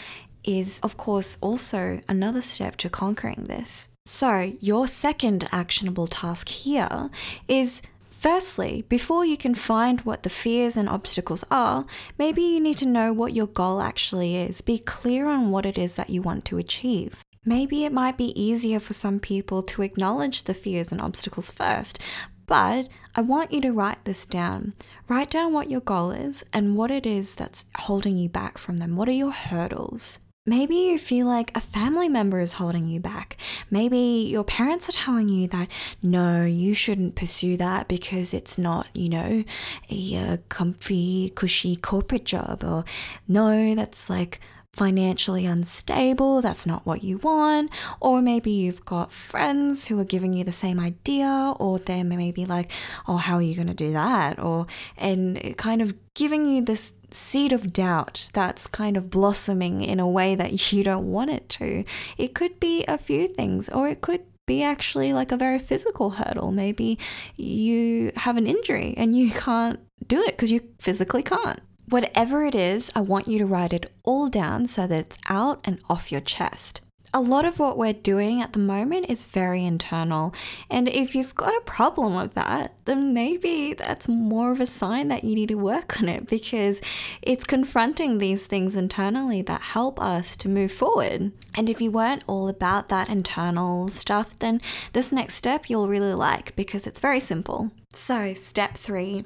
is, 0.42 0.80
of 0.83 0.97
course, 0.97 1.38
also 1.40 2.00
another 2.09 2.42
step 2.42 2.76
to 2.76 2.88
conquering 2.88 3.44
this. 3.44 3.88
So, 4.06 4.52
your 4.61 4.87
second 4.87 5.49
actionable 5.50 6.06
task 6.06 6.49
here 6.50 7.09
is 7.49 7.80
Firstly, 8.25 8.87
before 8.88 9.26
you 9.26 9.37
can 9.37 9.54
find 9.54 10.00
what 10.00 10.23
the 10.23 10.31
fears 10.31 10.78
and 10.78 10.88
obstacles 10.88 11.45
are, 11.50 11.85
maybe 12.16 12.40
you 12.40 12.59
need 12.59 12.78
to 12.78 12.87
know 12.87 13.12
what 13.12 13.35
your 13.35 13.47
goal 13.47 13.83
actually 13.83 14.35
is. 14.35 14.62
Be 14.62 14.78
clear 14.78 15.28
on 15.28 15.50
what 15.50 15.66
it 15.66 15.76
is 15.76 15.97
that 15.97 16.09
you 16.09 16.23
want 16.23 16.47
to 16.47 16.57
achieve. 16.57 17.23
Maybe 17.45 17.85
it 17.85 17.93
might 17.93 18.16
be 18.16 18.33
easier 18.43 18.81
for 18.81 18.95
some 18.95 19.21
people 19.21 19.62
to 19.64 19.83
acknowledge 19.83 20.45
the 20.45 20.54
fears 20.54 20.90
and 20.90 21.02
obstacles 21.02 21.50
first, 21.50 21.99
but 22.47 22.88
I 23.14 23.21
want 23.21 23.52
you 23.52 23.61
to 23.61 23.73
write 23.73 24.02
this 24.07 24.25
down. 24.25 24.73
Write 25.07 25.28
down 25.28 25.52
what 25.52 25.71
your 25.71 25.83
goal 25.83 26.11
is 26.11 26.47
and 26.50 26.78
what 26.78 26.90
it 26.90 27.04
is 27.04 27.35
that's 27.35 27.66
holding 27.76 28.16
you 28.16 28.31
back 28.31 28.57
from 28.57 28.78
them. 28.78 28.97
What 28.97 29.11
are 29.11 29.12
your 29.12 29.33
hurdles? 29.33 30.21
Maybe 30.47 30.77
you 30.77 30.99
feel 30.99 31.27
like 31.27 31.57
a 31.57 31.61
family 31.61 32.07
member 32.07 32.39
is 32.39 32.55
holding 32.55 32.87
you 32.87 33.01
back. 33.01 33.39
Maybe 33.71 34.29
your 34.29 34.45
parents 34.45 34.91
are 34.91 34.93
telling 34.93 35.31
you 35.31 35.49
that 35.49 35.69
no, 36.03 36.45
you 36.45 36.75
shouldn't 36.75 37.15
pursue 37.15 37.57
that 37.57 37.89
because 37.89 38.35
it's 38.35 38.59
not, 38.59 38.89
you 38.93 39.09
know, 39.09 39.45
a, 39.91 40.15
a 40.17 40.39
comfy, 40.51 41.31
cushy 41.31 41.77
corporate 41.77 42.27
job, 42.27 42.63
or 42.63 42.85
no, 43.27 43.75
that's 43.75 44.11
like 44.11 44.39
financially 44.75 45.47
unstable, 45.47 46.40
that's 46.40 46.66
not 46.66 46.85
what 46.85 47.04
you 47.04 47.19
want, 47.19 47.71
or 48.00 48.21
maybe 48.21 48.50
you've 48.50 48.85
got 48.85 49.12
friends 49.12 49.87
who 49.87 49.99
are 50.00 50.04
giving 50.04 50.33
you 50.33 50.45
the 50.45 50.52
same 50.52 50.81
idea, 50.81 51.54
or 51.59 51.78
they 51.78 52.02
may 52.02 52.33
be 52.33 52.45
like, 52.45 52.71
oh, 53.07 53.16
how 53.16 53.37
are 53.37 53.43
you 53.43 53.54
going 53.54 53.69
to 53.69 53.75
do 53.75 53.93
that? 53.93 54.38
Or, 54.38 54.66
and 54.99 55.57
kind 55.57 55.81
of 55.81 55.95
giving 56.14 56.47
you 56.47 56.62
this 56.62 56.93
seed 57.11 57.52
of 57.52 57.73
doubt 57.73 58.28
that's 58.33 58.66
kind 58.66 58.97
of 58.97 59.11
blossoming 59.11 59.83
in 59.83 60.00
a 60.00 60.09
way 60.09 60.35
that 60.35 60.73
you 60.73 60.83
don't 60.83 61.11
want 61.11 61.31
it 61.31 61.49
to. 61.49 61.85
It 62.19 62.35
could 62.35 62.59
be 62.59 62.85
a 62.88 62.99
few 62.99 63.28
things, 63.28 63.69
or 63.69 63.88
it 63.88 64.00
could 64.00 64.25
be 64.47 64.62
actually 64.62 65.12
like 65.12 65.33
a 65.33 65.37
very 65.37 65.59
physical 65.59 66.11
hurdle. 66.11 66.50
Maybe 66.50 66.99
you 67.37 68.12
have 68.16 68.37
an 68.37 68.47
injury 68.47 68.93
and 68.97 69.16
you 69.16 69.31
can't 69.31 69.81
do 70.07 70.21
it 70.21 70.33
because 70.37 70.50
you 70.50 70.61
physically 70.81 71.23
can't. 71.23 71.61
Whatever 71.88 72.45
it 72.45 72.55
is, 72.55 72.91
I 72.95 73.00
want 73.00 73.29
you 73.29 73.38
to 73.38 73.47
write 73.47 73.73
it 73.73 73.93
all 74.03 74.29
down 74.29 74.67
so 74.67 74.87
that 74.87 75.00
it's 75.00 75.19
out 75.29 75.61
and 75.64 75.81
off 75.88 76.11
your 76.11 76.21
chest 76.21 76.81
a 77.14 77.21
lot 77.21 77.45
of 77.45 77.61
what 77.61 77.79
we're 77.79 77.93
doing 77.93 78.43
at 78.43 78.53
the 78.55 78.59
moment 78.59 79.07
is 79.09 79.25
very 79.25 79.64
internal. 79.64 80.35
And 80.69 80.88
if 80.88 81.14
you've 81.14 81.37
got 81.37 81.57
a 81.57 81.61
problem 81.61 82.17
with 82.17 82.35
that, 82.35 82.75
then 82.87 83.14
maybe 83.14 83.73
that's 83.73 84.09
more 84.09 84.50
of 84.50 84.61
a 84.61 84.67
sign 84.67 85.07
that 85.09 85.23
you 85.23 85.37
need 85.37 85.50
to 85.50 85.55
work 85.55 86.00
on 86.03 86.09
it 86.09 86.29
because 86.29 86.81
it's 87.23 87.45
confronting 87.45 88.19
these 88.19 88.47
things 88.47 88.75
internally 88.75 89.43
that 89.43 89.62
help 89.62 90.03
us 90.03 90.35
to 90.37 90.49
move 90.49 90.73
forward. 90.73 91.31
And 91.55 91.71
if 91.71 91.81
you 91.81 91.93
weren't 91.93 92.25
all 92.26 92.49
about 92.49 92.88
that 92.88 93.09
internal 93.09 93.88
stuff, 93.88 94.37
then 94.41 94.61
this 94.93 95.12
next 95.12 95.37
step 95.37 95.71
you'll 95.71 95.87
really 95.87 96.14
like 96.14 96.57
because 96.57 96.85
it's 96.85 96.99
very 96.99 97.21
simple. 97.21 97.71
So, 97.93 98.35
step 98.35 98.76
three 98.76 99.25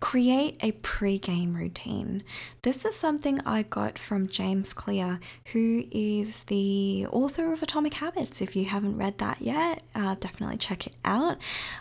create 0.00 0.56
a 0.60 0.72
pre-game 0.72 1.54
routine. 1.54 2.22
This 2.62 2.84
is 2.84 2.94
something 2.94 3.40
I 3.40 3.62
got 3.62 3.98
from 3.98 4.28
James 4.28 4.72
Clear, 4.72 5.20
who 5.52 5.84
is 5.90 6.44
the 6.44 7.06
author 7.10 7.52
of 7.52 7.62
Atomic 7.62 7.94
Habits. 7.94 8.40
If 8.40 8.54
you 8.56 8.66
haven't 8.66 8.96
read 8.96 9.18
that 9.18 9.40
yet, 9.40 9.82
uh, 9.94 10.16
definitely 10.18 10.58
check 10.58 10.86
it 10.86 10.94
out. 11.04 11.38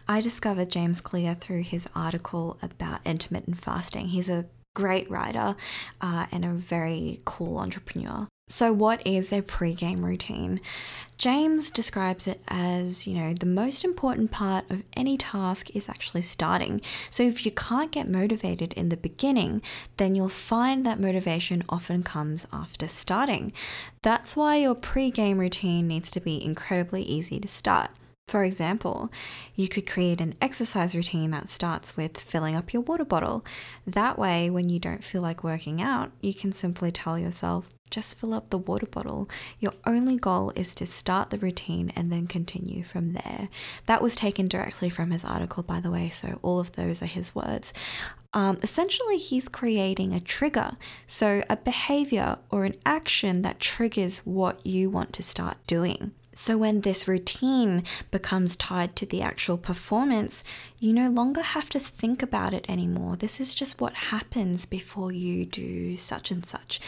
I 0.07 0.21
discovered 0.21 0.69
James 0.69 1.01
Clear 1.01 1.35
through 1.35 1.63
his 1.63 1.87
article 1.95 2.57
about 2.61 3.01
intermittent 3.05 3.57
fasting. 3.57 4.07
He's 4.07 4.29
a 4.29 4.45
great 4.75 5.09
writer 5.09 5.55
uh, 6.01 6.27
and 6.31 6.45
a 6.45 6.49
very 6.49 7.21
cool 7.25 7.57
entrepreneur. 7.57 8.27
So, 8.47 8.71
what 8.71 9.05
is 9.07 9.33
a 9.33 9.41
pre-game 9.41 10.05
routine? 10.05 10.61
James 11.17 11.71
describes 11.71 12.27
it 12.27 12.41
as, 12.47 13.07
you 13.07 13.15
know, 13.15 13.33
the 13.33 13.47
most 13.47 13.83
important 13.83 14.29
part 14.29 14.69
of 14.69 14.83
any 14.95 15.17
task 15.17 15.75
is 15.75 15.89
actually 15.89 16.21
starting. 16.21 16.79
So, 17.09 17.23
if 17.23 17.43
you 17.43 17.51
can't 17.51 17.91
get 17.91 18.07
motivated 18.07 18.71
in 18.73 18.89
the 18.89 18.97
beginning, 18.97 19.63
then 19.97 20.13
you'll 20.13 20.29
find 20.29 20.85
that 20.85 20.99
motivation 20.99 21.63
often 21.69 22.03
comes 22.03 22.45
after 22.53 22.87
starting. 22.87 23.51
That's 24.03 24.35
why 24.35 24.57
your 24.57 24.75
pre-game 24.75 25.39
routine 25.39 25.87
needs 25.87 26.11
to 26.11 26.19
be 26.19 26.43
incredibly 26.43 27.01
easy 27.01 27.39
to 27.39 27.47
start. 27.47 27.89
For 28.27 28.43
example, 28.43 29.11
you 29.55 29.67
could 29.67 29.87
create 29.87 30.21
an 30.21 30.35
exercise 30.39 30.95
routine 30.95 31.31
that 31.31 31.49
starts 31.49 31.97
with 31.97 32.19
filling 32.19 32.55
up 32.55 32.73
your 32.73 32.83
water 32.83 33.05
bottle. 33.05 33.43
That 33.87 34.19
way, 34.19 34.51
when 34.51 34.69
you 34.69 34.79
don't 34.79 35.03
feel 35.03 35.23
like 35.23 35.43
working 35.43 35.81
out, 35.81 36.11
you 36.21 36.33
can 36.33 36.51
simply 36.51 36.91
tell 36.91 37.17
yourself, 37.19 37.74
just 37.91 38.15
fill 38.15 38.33
up 38.33 38.49
the 38.49 38.57
water 38.57 38.85
bottle. 38.85 39.29
Your 39.59 39.73
only 39.85 40.17
goal 40.17 40.51
is 40.55 40.73
to 40.75 40.85
start 40.85 41.29
the 41.29 41.37
routine 41.37 41.91
and 41.95 42.11
then 42.11 42.27
continue 42.27 42.83
from 42.83 43.13
there. 43.13 43.49
That 43.85 44.01
was 44.01 44.15
taken 44.15 44.47
directly 44.47 44.89
from 44.89 45.11
his 45.11 45.23
article, 45.23 45.63
by 45.63 45.79
the 45.79 45.91
way, 45.91 46.09
so 46.09 46.39
all 46.41 46.59
of 46.59 46.73
those 46.73 47.01
are 47.01 47.07
his 47.07 47.35
words. 47.35 47.73
Um, 48.33 48.57
essentially, 48.61 49.17
he's 49.17 49.47
creating 49.47 50.13
a 50.13 50.19
trigger, 50.19 50.71
so 51.07 51.43
a 51.49 51.55
behavior 51.55 52.37
or 52.49 52.65
an 52.65 52.75
action 52.85 53.43
that 53.43 53.61
triggers 53.61 54.19
what 54.19 54.65
you 54.65 54.89
want 54.89 55.13
to 55.13 55.23
start 55.23 55.57
doing. 55.67 56.11
So, 56.33 56.57
when 56.57 56.81
this 56.81 57.07
routine 57.07 57.85
becomes 58.11 58.57
tied 58.57 58.97
to 58.97 59.05
the 59.05 59.21
actual 59.21 59.57
performance, 59.57 60.43
you 60.79 60.91
no 60.91 61.09
longer 61.09 61.41
have 61.41 61.69
to 61.69 61.79
think 61.79 62.21
about 62.21 62.53
it 62.53 62.65
anymore. 62.67 63.15
This 63.15 63.39
is 63.39 63.55
just 63.55 63.79
what 63.79 63.93
happens 63.93 64.65
before 64.65 65.13
you 65.13 65.45
do 65.45 65.95
such 65.95 66.31
and 66.31 66.45
such. 66.45 66.81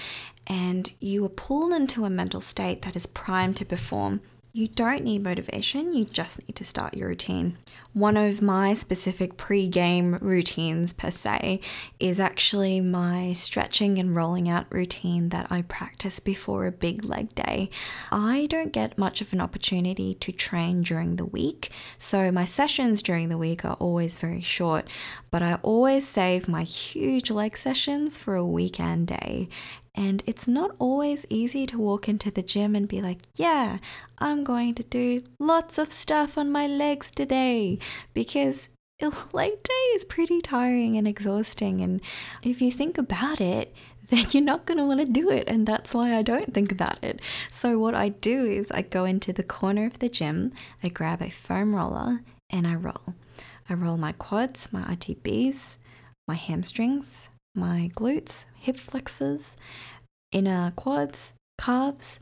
And 0.47 0.91
you 0.99 1.25
are 1.25 1.29
pulled 1.29 1.73
into 1.73 2.05
a 2.05 2.09
mental 2.09 2.41
state 2.41 2.81
that 2.83 2.95
is 2.95 3.05
primed 3.05 3.57
to 3.57 3.65
perform 3.65 4.21
you 4.57 4.67
don't 4.67 5.03
need 5.03 5.21
motivation, 5.21 5.93
you 5.93 6.03
just 6.03 6.39
need 6.39 6.55
to 6.55 6.65
start 6.65 6.97
your 6.97 7.09
routine. 7.09 7.57
One 7.93 8.17
of 8.17 8.41
my 8.41 8.73
specific 8.73 9.37
pre 9.37 9.67
game 9.67 10.15
routines, 10.15 10.93
per 10.93 11.11
se, 11.11 11.59
is 11.99 12.19
actually 12.19 12.81
my 12.81 13.33
stretching 13.33 13.99
and 13.99 14.15
rolling 14.15 14.49
out 14.49 14.65
routine 14.71 15.29
that 15.29 15.45
I 15.51 15.61
practice 15.61 16.19
before 16.19 16.65
a 16.65 16.71
big 16.71 17.05
leg 17.05 17.35
day. 17.35 17.69
I 18.11 18.47
don't 18.49 18.73
get 18.73 18.97
much 18.97 19.21
of 19.21 19.31
an 19.31 19.41
opportunity 19.41 20.15
to 20.15 20.31
train 20.31 20.81
during 20.81 21.17
the 21.17 21.25
week, 21.25 21.69
so 21.99 22.31
my 22.31 22.45
sessions 22.45 23.03
during 23.03 23.29
the 23.29 23.37
week 23.37 23.63
are 23.63 23.75
always 23.75 24.17
very 24.17 24.41
short, 24.41 24.87
but 25.29 25.43
I 25.43 25.59
always 25.61 26.07
save 26.07 26.47
my 26.47 26.63
huge 26.63 27.29
leg 27.29 27.57
sessions 27.57 28.17
for 28.17 28.33
a 28.33 28.43
weekend 28.43 29.05
day. 29.05 29.49
And 29.97 30.21
it's 30.27 30.47
not 30.47 30.75
always 30.77 31.25
easy 31.27 31.65
to 31.65 31.79
walk 31.79 32.07
into 32.07 32.29
the 32.29 32.43
gym 32.43 32.75
and 32.75 32.87
be 32.87 33.01
like, 33.01 33.17
yeah, 33.35 33.79
I'm 34.19 34.43
going 34.43 34.75
to 34.75 34.83
do 34.83 35.23
lots 35.39 35.79
of 35.79 35.91
stuff 35.91 36.37
on 36.37 36.51
my 36.51 36.67
legs 36.67 37.09
today 37.09 37.79
because 38.13 38.69
a 39.01 39.11
leg 39.33 39.63
day 39.63 39.85
is 39.95 40.05
pretty 40.05 40.39
tiring 40.39 40.97
and 40.97 41.07
exhausting. 41.07 41.81
And 41.81 41.99
if 42.43 42.61
you 42.61 42.71
think 42.71 42.99
about 42.99 43.41
it, 43.41 43.75
then 44.09 44.27
you're 44.29 44.43
not 44.43 44.67
going 44.67 44.77
to 44.77 44.85
want 44.85 44.99
to 44.99 45.11
do 45.11 45.31
it. 45.31 45.45
And 45.47 45.65
that's 45.65 45.95
why 45.95 46.15
I 46.15 46.21
don't 46.21 46.53
think 46.53 46.71
about 46.71 47.03
it. 47.03 47.19
So, 47.51 47.79
what 47.79 47.95
I 47.95 48.09
do 48.09 48.45
is 48.45 48.69
I 48.69 48.83
go 48.83 49.03
into 49.03 49.33
the 49.33 49.43
corner 49.43 49.85
of 49.85 49.97
the 49.99 50.09
gym, 50.09 50.53
I 50.83 50.89
grab 50.89 51.21
a 51.23 51.29
foam 51.31 51.75
roller, 51.75 52.21
and 52.51 52.67
I 52.67 52.75
roll. 52.75 53.15
I 53.67 53.73
roll 53.73 53.97
my 53.97 54.13
quads, 54.13 54.71
my 54.71 54.83
ITBs, 54.83 55.75
my 56.27 56.35
hamstrings, 56.35 57.29
my 57.57 57.91
glutes, 57.95 58.45
hip 58.55 58.77
flexors, 58.77 59.55
inner 60.31 60.71
quads, 60.75 61.33
calves, 61.59 62.19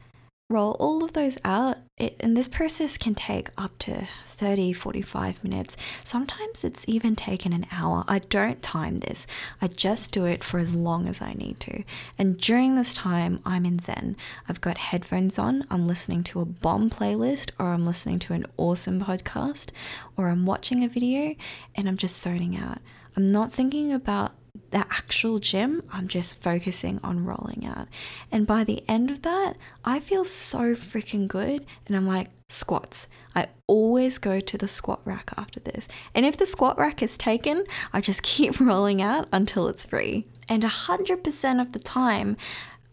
roll 0.49 0.75
all 0.79 1.03
of 1.03 1.13
those 1.13 1.37
out. 1.43 1.77
It, 1.97 2.15
and 2.19 2.35
this 2.37 2.47
process 2.47 2.97
can 2.97 3.15
take 3.15 3.49
up 3.57 3.77
to 3.79 4.07
30, 4.25 4.73
45 4.73 5.43
minutes. 5.43 5.75
Sometimes 6.03 6.63
it's 6.63 6.85
even 6.87 7.15
taken 7.15 7.53
an 7.53 7.65
hour. 7.71 8.03
I 8.07 8.19
don't 8.19 8.61
time 8.61 8.99
this, 8.99 9.25
I 9.61 9.67
just 9.67 10.11
do 10.11 10.25
it 10.25 10.43
for 10.43 10.59
as 10.59 10.75
long 10.75 11.07
as 11.07 11.21
I 11.21 11.33
need 11.33 11.59
to. 11.61 11.83
And 12.17 12.37
during 12.37 12.75
this 12.75 12.93
time, 12.93 13.39
I'm 13.45 13.65
in 13.65 13.79
Zen. 13.79 14.15
I've 14.47 14.61
got 14.61 14.77
headphones 14.77 15.39
on, 15.39 15.65
I'm 15.69 15.87
listening 15.87 16.23
to 16.25 16.41
a 16.41 16.45
bomb 16.45 16.89
playlist, 16.89 17.51
or 17.59 17.67
I'm 17.67 17.85
listening 17.85 18.19
to 18.19 18.33
an 18.33 18.45
awesome 18.57 19.01
podcast, 19.01 19.71
or 20.15 20.29
I'm 20.29 20.45
watching 20.45 20.83
a 20.83 20.89
video 20.89 21.35
and 21.75 21.87
I'm 21.87 21.97
just 21.97 22.21
zoning 22.21 22.57
out. 22.57 22.79
I'm 23.17 23.27
not 23.27 23.53
thinking 23.53 23.93
about 23.93 24.33
the 24.71 24.79
actual 24.79 25.39
gym, 25.39 25.83
I'm 25.91 26.07
just 26.07 26.41
focusing 26.41 26.99
on 27.03 27.25
rolling 27.25 27.65
out. 27.65 27.87
And 28.31 28.45
by 28.47 28.63
the 28.63 28.83
end 28.87 29.09
of 29.09 29.21
that, 29.23 29.53
I 29.83 29.99
feel 29.99 30.25
so 30.25 30.75
freaking 30.75 31.27
good. 31.27 31.65
And 31.87 31.95
I'm 31.95 32.07
like, 32.07 32.29
squats. 32.49 33.07
I 33.35 33.47
always 33.67 34.17
go 34.17 34.39
to 34.39 34.57
the 34.57 34.67
squat 34.67 35.01
rack 35.03 35.31
after 35.37 35.59
this. 35.59 35.87
And 36.13 36.25
if 36.25 36.37
the 36.37 36.45
squat 36.45 36.77
rack 36.77 37.01
is 37.01 37.17
taken, 37.17 37.65
I 37.91 38.01
just 38.01 38.23
keep 38.35 38.59
rolling 38.59 39.01
out 39.01 39.27
until 39.31 39.67
it's 39.67 39.85
free. 39.85 40.25
And 40.47 40.63
100% 40.63 41.61
of 41.61 41.71
the 41.71 41.79
time, 41.79 42.37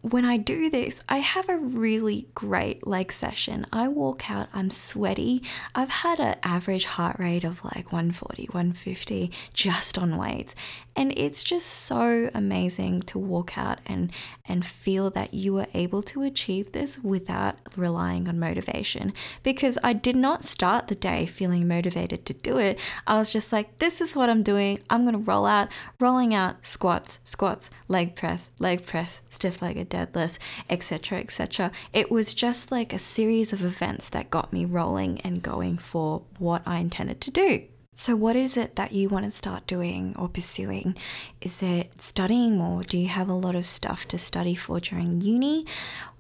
when 0.03 0.25
I 0.25 0.37
do 0.37 0.69
this, 0.69 1.01
I 1.09 1.19
have 1.19 1.49
a 1.49 1.57
really 1.57 2.27
great 2.35 2.85
leg 2.87 3.13
session. 3.13 3.67
I 3.73 3.87
walk 3.87 4.29
out, 4.31 4.49
I'm 4.53 4.69
sweaty. 4.69 5.43
I've 5.77 5.91
had 5.91 6.19
an 6.19 6.37
average 6.43 6.87
heart 6.87 7.21
rate 7.21 7.45
of 7.45 7.65
like 7.65 7.93
140, 7.93 8.47
150 8.47 9.31
just 9.55 9.97
on 9.97 10.19
weights. 10.19 10.57
And 10.95 11.13
it's 11.17 11.43
just 11.43 11.67
so 11.67 12.31
amazing 12.35 13.03
to 13.03 13.19
walk 13.19 13.57
out 13.57 13.79
and 13.87 14.13
and 14.45 14.67
feel 14.67 15.09
that 15.11 15.33
you 15.33 15.55
were 15.55 15.69
able 15.73 16.03
to 16.03 16.23
achieve 16.23 16.73
this 16.73 16.99
without 16.99 17.57
relying 17.77 18.29
on 18.29 18.39
motivation 18.39 19.13
because 19.43 19.79
I 19.83 19.93
did 19.93 20.17
not 20.17 20.45
start 20.45 20.89
the 20.89 20.95
day 20.95 21.27
feeling 21.27 21.69
motivated 21.69 22.27
to 22.27 22.35
do 22.35 22.59
it. 22.59 22.79
I 23.07 23.19
was 23.19 23.33
just 23.33 23.53
like 23.53 23.79
this 23.79 24.01
is 24.01 24.17
what 24.17 24.29
I'm 24.29 24.43
doing. 24.43 24.81
I'm 24.91 25.03
going 25.03 25.13
to 25.15 25.19
roll 25.19 25.47
out, 25.47 25.69
rolling 26.01 26.35
out 26.35 26.67
squats, 26.67 27.21
squats, 27.25 27.71
leg 27.89 28.15
press, 28.15 28.51
leg 28.59 28.85
press, 28.85 29.21
stiff-legged 29.29 29.89
deadlifts, 29.89 30.39
etc., 30.69 31.21
etc. 31.21 31.71
It 31.93 32.11
was 32.11 32.35
just 32.35 32.71
like 32.71 32.93
a 32.93 32.99
series 32.99 33.53
of 33.53 33.65
events 33.65 34.09
that 34.11 34.31
got 34.31 34.53
me 34.53 34.65
rolling 34.65 35.21
and 35.23 35.43
going 35.43 35.79
for 35.79 36.23
what 36.39 36.63
I 36.67 36.79
intended 36.79 37.21
to 37.23 37.31
do. 37.31 37.65
So, 37.95 38.17
what 38.17 38.37
is 38.37 38.57
it 38.57 38.77
that 38.77 38.93
you 38.93 39.11
want 39.11 39.27
to 39.27 39.31
start 39.31 39.67
doing 39.67 40.15
or 40.19 40.27
pursuing? 40.27 40.97
Is 41.43 41.63
it 41.63 42.01
studying 42.01 42.57
more? 42.57 42.83
Do 42.83 42.97
you 42.97 43.09
have 43.09 43.29
a 43.29 43.35
lot 43.35 43.55
of 43.55 43.67
stuff 43.67 44.09
to 44.09 44.19
study 44.19 44.55
for 44.55 44.81
during 44.81 45.21
uni? 45.21 45.67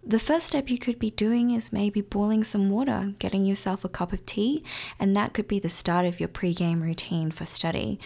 The 0.04 0.18
first 0.18 0.48
step 0.48 0.68
you 0.68 0.78
could 0.78 0.98
be 0.98 1.10
doing 1.10 1.50
is 1.50 1.72
maybe 1.72 2.02
boiling 2.02 2.44
some 2.44 2.68
water, 2.68 3.14
getting 3.18 3.46
yourself 3.46 3.86
a 3.86 3.88
cup 3.88 4.12
of 4.12 4.26
tea, 4.26 4.62
and 4.98 5.16
that 5.16 5.32
could 5.32 5.48
be 5.48 5.58
the 5.58 5.70
start 5.70 6.04
of 6.04 6.20
your 6.20 6.28
pre 6.28 6.52
game 6.52 6.82
routine 6.82 7.30
for 7.30 7.46
study. 7.46 7.98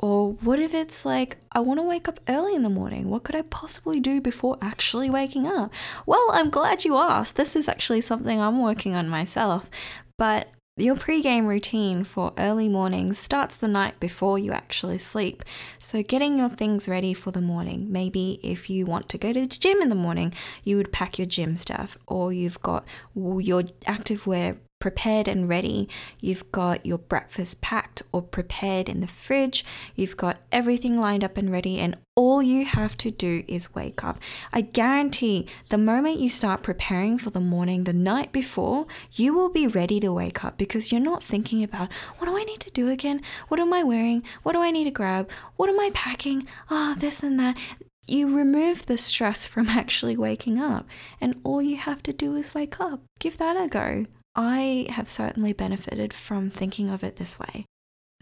Or 0.00 0.32
what 0.32 0.58
if 0.58 0.74
it's 0.74 1.04
like, 1.04 1.36
I 1.52 1.60
want 1.60 1.78
to 1.78 1.84
wake 1.84 2.08
up 2.08 2.18
early 2.28 2.56
in 2.56 2.64
the 2.64 2.68
morning? 2.68 3.08
What 3.08 3.22
could 3.22 3.36
I 3.36 3.42
possibly 3.42 4.00
do 4.00 4.20
before 4.20 4.58
actually 4.60 5.10
waking 5.10 5.46
up? 5.46 5.70
Well, 6.06 6.28
I'm 6.32 6.50
glad 6.50 6.84
you 6.84 6.96
asked. 6.96 7.36
This 7.36 7.54
is 7.54 7.68
actually 7.68 8.00
something 8.00 8.40
I'm 8.40 8.60
working 8.60 8.96
on 8.96 9.08
myself. 9.08 9.70
But 10.18 10.48
your 10.82 10.96
pre-game 10.96 11.46
routine 11.46 12.02
for 12.02 12.32
early 12.36 12.68
mornings 12.68 13.18
starts 13.18 13.56
the 13.56 13.68
night 13.68 14.00
before 14.00 14.38
you 14.38 14.52
actually 14.52 14.98
sleep. 14.98 15.44
So 15.78 16.02
getting 16.02 16.38
your 16.38 16.48
things 16.48 16.88
ready 16.88 17.14
for 17.14 17.30
the 17.30 17.40
morning. 17.40 17.90
Maybe 17.90 18.40
if 18.42 18.68
you 18.68 18.84
want 18.84 19.08
to 19.10 19.18
go 19.18 19.32
to 19.32 19.40
the 19.42 19.46
gym 19.46 19.80
in 19.80 19.88
the 19.88 19.94
morning, 19.94 20.34
you 20.64 20.76
would 20.76 20.92
pack 20.92 21.18
your 21.18 21.26
gym 21.26 21.56
stuff 21.56 21.96
or 22.06 22.32
you've 22.32 22.60
got 22.60 22.84
your 23.14 23.62
activewear 23.86 24.58
prepared 24.82 25.28
and 25.28 25.48
ready. 25.48 25.88
You've 26.18 26.50
got 26.50 26.84
your 26.84 26.98
breakfast 26.98 27.60
packed 27.60 28.02
or 28.10 28.20
prepared 28.20 28.88
in 28.88 29.00
the 29.00 29.06
fridge. 29.06 29.64
You've 29.94 30.16
got 30.16 30.38
everything 30.50 31.00
lined 31.00 31.22
up 31.22 31.36
and 31.36 31.52
ready, 31.52 31.78
and 31.78 31.96
all 32.16 32.42
you 32.42 32.64
have 32.64 32.96
to 32.96 33.12
do 33.12 33.44
is 33.46 33.76
wake 33.76 34.02
up. 34.02 34.18
I 34.52 34.62
guarantee 34.62 35.46
the 35.68 35.78
moment 35.78 36.18
you 36.18 36.28
start 36.28 36.64
preparing 36.64 37.16
for 37.16 37.30
the 37.30 37.38
morning 37.38 37.84
the 37.84 37.92
night 37.92 38.32
before, 38.32 38.88
you 39.12 39.32
will 39.32 39.50
be 39.50 39.68
ready 39.68 40.00
to 40.00 40.12
wake 40.12 40.44
up 40.44 40.58
because 40.58 40.90
you're 40.90 41.00
not 41.00 41.22
thinking 41.22 41.62
about 41.62 41.88
what 42.18 42.26
do 42.26 42.36
I 42.36 42.42
need 42.42 42.58
to 42.58 42.70
do 42.72 42.88
again? 42.88 43.22
What 43.46 43.60
am 43.60 43.72
I 43.72 43.84
wearing? 43.84 44.24
What 44.42 44.54
do 44.54 44.62
I 44.62 44.72
need 44.72 44.84
to 44.84 44.90
grab? 44.90 45.30
What 45.54 45.68
am 45.68 45.78
I 45.78 45.92
packing? 45.94 46.48
Oh, 46.72 46.96
this 46.98 47.22
and 47.22 47.38
that 47.38 47.56
you 48.08 48.36
remove 48.36 48.86
the 48.86 48.98
stress 48.98 49.46
from 49.46 49.68
actually 49.82 50.16
waking 50.16 50.58
up, 50.58 50.88
and 51.20 51.40
all 51.44 51.62
you 51.62 51.76
have 51.76 52.02
to 52.02 52.12
do 52.12 52.34
is 52.34 52.52
wake 52.52 52.80
up. 52.80 53.00
Give 53.20 53.38
that 53.38 53.56
a 53.56 53.68
go. 53.68 54.06
I 54.34 54.86
have 54.90 55.08
certainly 55.08 55.52
benefited 55.52 56.12
from 56.12 56.50
thinking 56.50 56.88
of 56.88 57.02
it 57.04 57.16
this 57.16 57.38
way. 57.38 57.66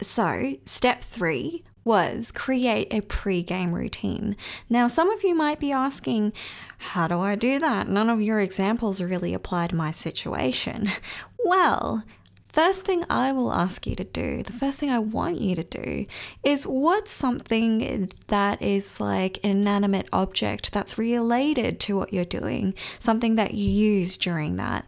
So, 0.02 0.56
step 0.64 1.02
three 1.02 1.64
was 1.84 2.32
create 2.32 2.92
a 2.92 3.00
pre 3.00 3.42
game 3.42 3.72
routine. 3.72 4.36
Now, 4.68 4.88
some 4.88 5.10
of 5.10 5.22
you 5.22 5.34
might 5.34 5.60
be 5.60 5.72
asking, 5.72 6.32
how 6.78 7.08
do 7.08 7.18
I 7.20 7.34
do 7.34 7.58
that? 7.58 7.88
None 7.88 8.10
of 8.10 8.20
your 8.20 8.40
examples 8.40 9.00
really 9.00 9.34
apply 9.34 9.68
to 9.68 9.76
my 9.76 9.90
situation. 9.90 10.88
Well, 11.42 12.04
first 12.52 12.84
thing 12.84 13.04
I 13.08 13.32
will 13.32 13.52
ask 13.52 13.86
you 13.86 13.96
to 13.96 14.04
do, 14.04 14.42
the 14.42 14.52
first 14.52 14.78
thing 14.78 14.90
I 14.90 14.98
want 14.98 15.40
you 15.40 15.54
to 15.56 15.64
do, 15.64 16.04
is 16.44 16.66
what's 16.66 17.10
something 17.10 18.10
that 18.28 18.60
is 18.60 19.00
like 19.00 19.38
an 19.42 19.50
inanimate 19.50 20.06
object 20.12 20.70
that's 20.70 20.98
related 20.98 21.80
to 21.80 21.96
what 21.96 22.12
you're 22.12 22.26
doing, 22.26 22.74
something 22.98 23.36
that 23.36 23.54
you 23.54 23.70
use 23.70 24.18
during 24.18 24.56
that. 24.56 24.84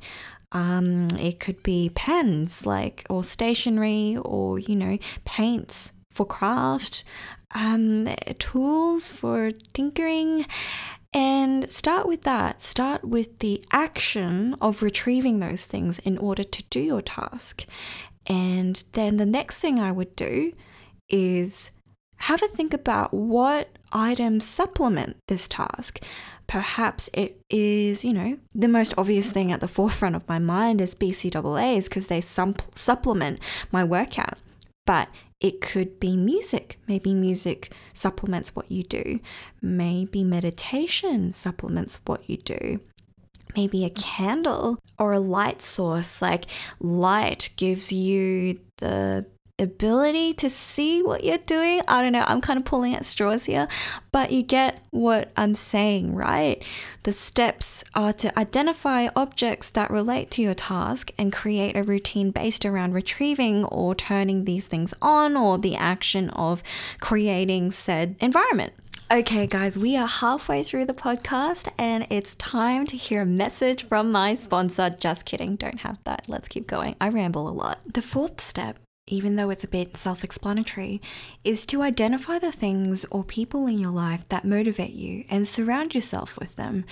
Um, 0.53 1.09
it 1.17 1.41
could 1.41 1.63
be 1.63 1.91
pens, 1.95 2.67
like, 2.67 3.07
or 3.09 3.25
stationery, 3.25 4.17
or, 4.23 4.59
you 4.59 4.77
know, 4.77 4.99
paints 5.25 5.93
for 6.11 6.27
craft, 6.27 7.05
um, 7.55 8.09
tools 8.39 9.11
for 9.11 9.51
tinkering. 9.73 10.47
And 11.15 11.71
start 11.71 12.07
with 12.07 12.23
that. 12.23 12.63
Start 12.63 13.05
with 13.05 13.39
the 13.41 13.63
action 13.71 14.57
of 14.61 14.83
retrieving 14.83 15.41
those 15.41 15.67
things 15.67 15.99
in 16.01 16.17
order 16.19 16.45
to 16.45 16.63
do 16.71 16.81
your 16.81 17.03
task. 17.03 17.67
And 18.27 18.83
then 18.93 19.17
the 19.17 19.27
next 19.27 19.59
thing 19.59 19.79
I 19.79 19.93
would 19.93 20.17
do 20.17 20.53
is 21.09 21.71
have 22.17 22.43
a 22.43 22.49
think 22.49 22.73
about 22.73 23.13
what 23.13 23.69
items 23.93 24.45
supplement 24.45 25.17
this 25.29 25.49
task 25.49 26.01
perhaps 26.53 27.09
it 27.15 27.41
is, 27.49 28.05
you 28.05 28.13
know, 28.13 28.37
the 28.55 28.69
most 28.69 28.93
obvious 28.99 29.33
thing 29.33 29.51
at 29.51 29.61
the 29.61 29.67
forefront 29.69 30.15
of 30.15 30.29
my 30.29 30.39
mind 30.39 30.83
is 30.83 30.95
BCAAs 30.95 31.85
because 31.89 32.09
they 32.09 32.21
supplement 32.21 33.41
my 33.71 33.83
workout. 33.83 34.37
But 34.85 35.09
it 35.41 35.63
could 35.63 35.99
be 35.99 36.15
music. 36.15 36.79
Maybe 36.87 37.15
music 37.15 37.73
supplements 37.95 38.55
what 38.55 38.71
you 38.71 38.83
do. 38.83 39.21
Maybe 39.63 40.23
meditation 40.25 41.33
supplements 41.33 42.01
what 42.05 42.29
you 42.29 42.37
do 42.37 42.81
maybe 43.55 43.85
a 43.85 43.91
candle 43.91 44.79
or 44.99 45.13
a 45.13 45.19
light 45.19 45.61
source. 45.61 46.23
Like 46.23 46.47
light 46.81 47.51
gives 47.57 47.93
you 47.93 48.61
the 48.79 49.27
ability 49.59 50.35
to 50.35 50.51
see 50.51 51.03
what 51.03 51.25
you're 51.25 51.39
doing. 51.39 51.83
I 51.87 52.03
don't 52.03 52.13
know, 52.13 52.25
I'm 52.27 52.41
kind 52.41 52.59
of 52.59 52.65
pulling 52.65 52.95
at 52.95 53.07
straws 53.07 53.45
here, 53.45 53.69
but 54.11 54.33
you 54.33 54.43
get 54.43 54.85
what 54.91 55.31
I'm 55.37 55.55
saying, 55.55 56.15
right? 56.15 56.63
The 57.05 57.13
steps 57.13 57.85
are 57.95 58.13
to 58.15 58.37
identify 58.39 59.09
objects 59.15 59.71
that 59.71 59.91
relate 59.91 60.31
to 60.33 60.43
your 60.43 60.55
task 60.55 61.13
and 61.19 61.33
create 61.33 61.77
a 61.77 61.83
routine 61.83 62.31
based 62.31 62.65
around 62.65 62.95
retrieving 62.95 63.65
or 63.67 63.95
turning 63.95 64.45
these 64.45 64.67
things 64.67 64.95
on 65.01 65.37
or 65.37 65.59
the 65.59 65.77
action 65.77 66.31
of 66.31 66.63
creating 67.01 67.71
said 67.73 68.17
environment. 68.21 68.73
Okay, 69.11 69.47
guys, 69.47 69.79
we 69.79 69.95
are 69.95 70.07
halfway 70.07 70.63
through 70.63 70.87
the 70.87 70.95
podcast 70.95 71.69
and 71.77 72.07
it's 72.09 72.35
time 72.37 72.87
to 72.87 72.97
hear 72.97 73.21
a 73.21 73.27
message 73.27 73.87
from 73.87 74.11
my 74.11 74.35
sponsor. 74.35 74.89
Just 74.89 75.27
kidding, 75.27 75.57
don't 75.57 75.81
have 75.81 75.99
that. 76.05 76.25
Let's 76.29 76.49
keep 76.49 76.67
going. 76.67 76.97
I 76.99 77.11
ramble 77.11 77.47
a 77.47 77.51
lot. 77.51 77.81
The 77.93 78.01
fourth 78.01 78.41
step 78.41 78.79
even 79.07 79.37
though 79.37 79.51
it's 79.51 79.65
a 79.65 79.69
bit 79.69 79.97
self 79.97 80.23
explanatory, 80.23 81.01
is 81.45 81.67
to 81.67 81.83
identify 81.83 82.39
the 82.39 82.53
things 82.53 83.05
or 83.07 83.25
people 83.25 83.67
in 83.67 83.79
your 83.79 83.91
life 83.91 84.29
that 84.29 84.45
motivate 84.45 84.93
you 84.93 85.25
and 85.29 85.47
surround 85.47 85.95
yourself 85.95 86.39
with 86.39 86.57
them, 86.57 86.85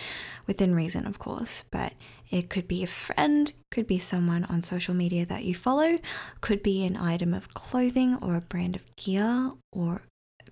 within 0.46 0.74
reason, 0.74 1.06
of 1.06 1.18
course. 1.18 1.64
But 1.70 1.92
it 2.30 2.50
could 2.50 2.66
be 2.66 2.82
a 2.82 2.88
friend, 2.88 3.52
could 3.70 3.86
be 3.86 3.98
someone 3.98 4.44
on 4.44 4.62
social 4.62 4.94
media 4.94 5.24
that 5.26 5.44
you 5.44 5.54
follow, 5.54 5.98
could 6.40 6.62
be 6.62 6.84
an 6.84 6.96
item 6.96 7.32
of 7.32 7.54
clothing 7.54 8.16
or 8.20 8.36
a 8.36 8.40
brand 8.40 8.76
of 8.76 8.96
gear 8.96 9.52
or 9.72 10.02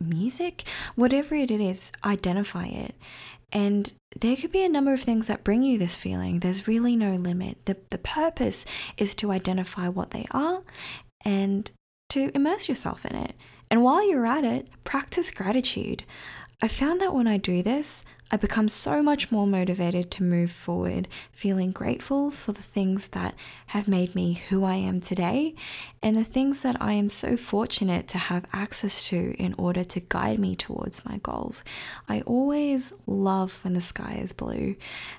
music, 0.00 0.64
whatever 0.94 1.34
it 1.34 1.50
is, 1.50 1.90
identify 2.04 2.66
it. 2.66 2.94
And 3.50 3.92
there 4.20 4.36
could 4.36 4.52
be 4.52 4.64
a 4.64 4.68
number 4.68 4.92
of 4.92 5.00
things 5.00 5.26
that 5.26 5.42
bring 5.42 5.62
you 5.62 5.78
this 5.78 5.96
feeling. 5.96 6.40
There's 6.40 6.68
really 6.68 6.96
no 6.96 7.14
limit. 7.14 7.64
The, 7.64 7.78
the 7.90 7.98
purpose 7.98 8.66
is 8.96 9.14
to 9.16 9.32
identify 9.32 9.88
what 9.88 10.10
they 10.10 10.26
are 10.30 10.62
and 11.24 11.70
to 12.10 12.30
immerse 12.34 12.68
yourself 12.68 13.04
in 13.04 13.16
it. 13.16 13.34
And 13.70 13.82
while 13.82 14.08
you're 14.08 14.26
at 14.26 14.44
it, 14.44 14.68
practice 14.84 15.30
gratitude. 15.30 16.04
I 16.62 16.68
found 16.68 17.00
that 17.00 17.14
when 17.14 17.26
I 17.26 17.36
do 17.36 17.62
this, 17.62 18.04
I 18.30 18.36
become 18.36 18.68
so 18.68 19.00
much 19.00 19.32
more 19.32 19.46
motivated 19.46 20.10
to 20.12 20.22
move 20.22 20.50
forward, 20.50 21.08
feeling 21.32 21.70
grateful 21.70 22.30
for 22.30 22.52
the 22.52 22.62
things 22.62 23.08
that 23.08 23.34
have 23.68 23.88
made 23.88 24.14
me 24.14 24.34
who 24.50 24.64
I 24.64 24.74
am 24.74 25.00
today 25.00 25.54
and 26.02 26.14
the 26.14 26.24
things 26.24 26.60
that 26.60 26.76
I 26.78 26.92
am 26.92 27.08
so 27.08 27.38
fortunate 27.38 28.06
to 28.08 28.18
have 28.18 28.44
access 28.52 29.08
to 29.08 29.34
in 29.38 29.54
order 29.56 29.82
to 29.82 30.00
guide 30.00 30.38
me 30.38 30.54
towards 30.54 31.06
my 31.06 31.16
goals. 31.18 31.62
I 32.06 32.20
always 32.22 32.92
love 33.06 33.58
when 33.62 33.72
the 33.72 33.80
sky 33.80 34.20
is 34.22 34.34
blue, 34.34 34.76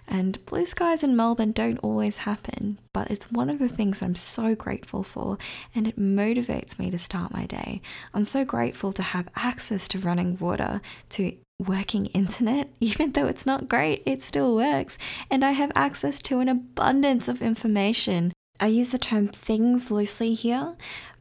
and 0.08 0.44
blue 0.46 0.68
skies 0.68 1.02
in 1.02 1.16
Melbourne 1.16 1.52
don't 1.52 1.80
always 1.80 2.18
happen, 2.18 2.80
but 2.94 3.10
it's 3.10 3.32
one 3.32 3.50
of 3.50 3.58
the 3.58 3.70
things 3.70 4.04
I'm 4.04 4.16
so 4.16 4.54
grateful 4.54 5.02
for, 5.02 5.40
and 5.74 5.88
it 5.88 6.00
motivates 6.00 6.78
me 6.78 6.92
to 6.92 7.00
start 7.00 7.34
my 7.34 7.48
day. 7.48 7.82
I'm 8.14 8.26
so 8.26 8.46
grateful 8.46 8.92
to 8.94 9.02
have 9.02 9.30
access 9.36 9.88
to 9.90 10.00
running 10.00 10.38
water, 10.38 10.82
to 11.10 11.36
working 11.60 12.08
internet, 12.08 12.70
even 12.80 13.12
though 13.12 13.28
it's 13.28 13.46
not 13.46 13.70
great, 13.70 14.04
it 14.06 14.24
still 14.24 14.56
works. 14.56 14.98
And 15.30 15.44
I 15.44 15.52
have 15.52 15.72
access 15.76 16.22
to 16.24 16.40
an 16.40 16.50
abundance 16.50 17.28
of 17.28 17.42
information. 17.42 18.34
I 18.60 18.68
use 18.68 18.90
the 18.90 18.98
term 18.98 19.28
things 19.28 19.90
loosely 19.90 20.34
here, 20.34 20.76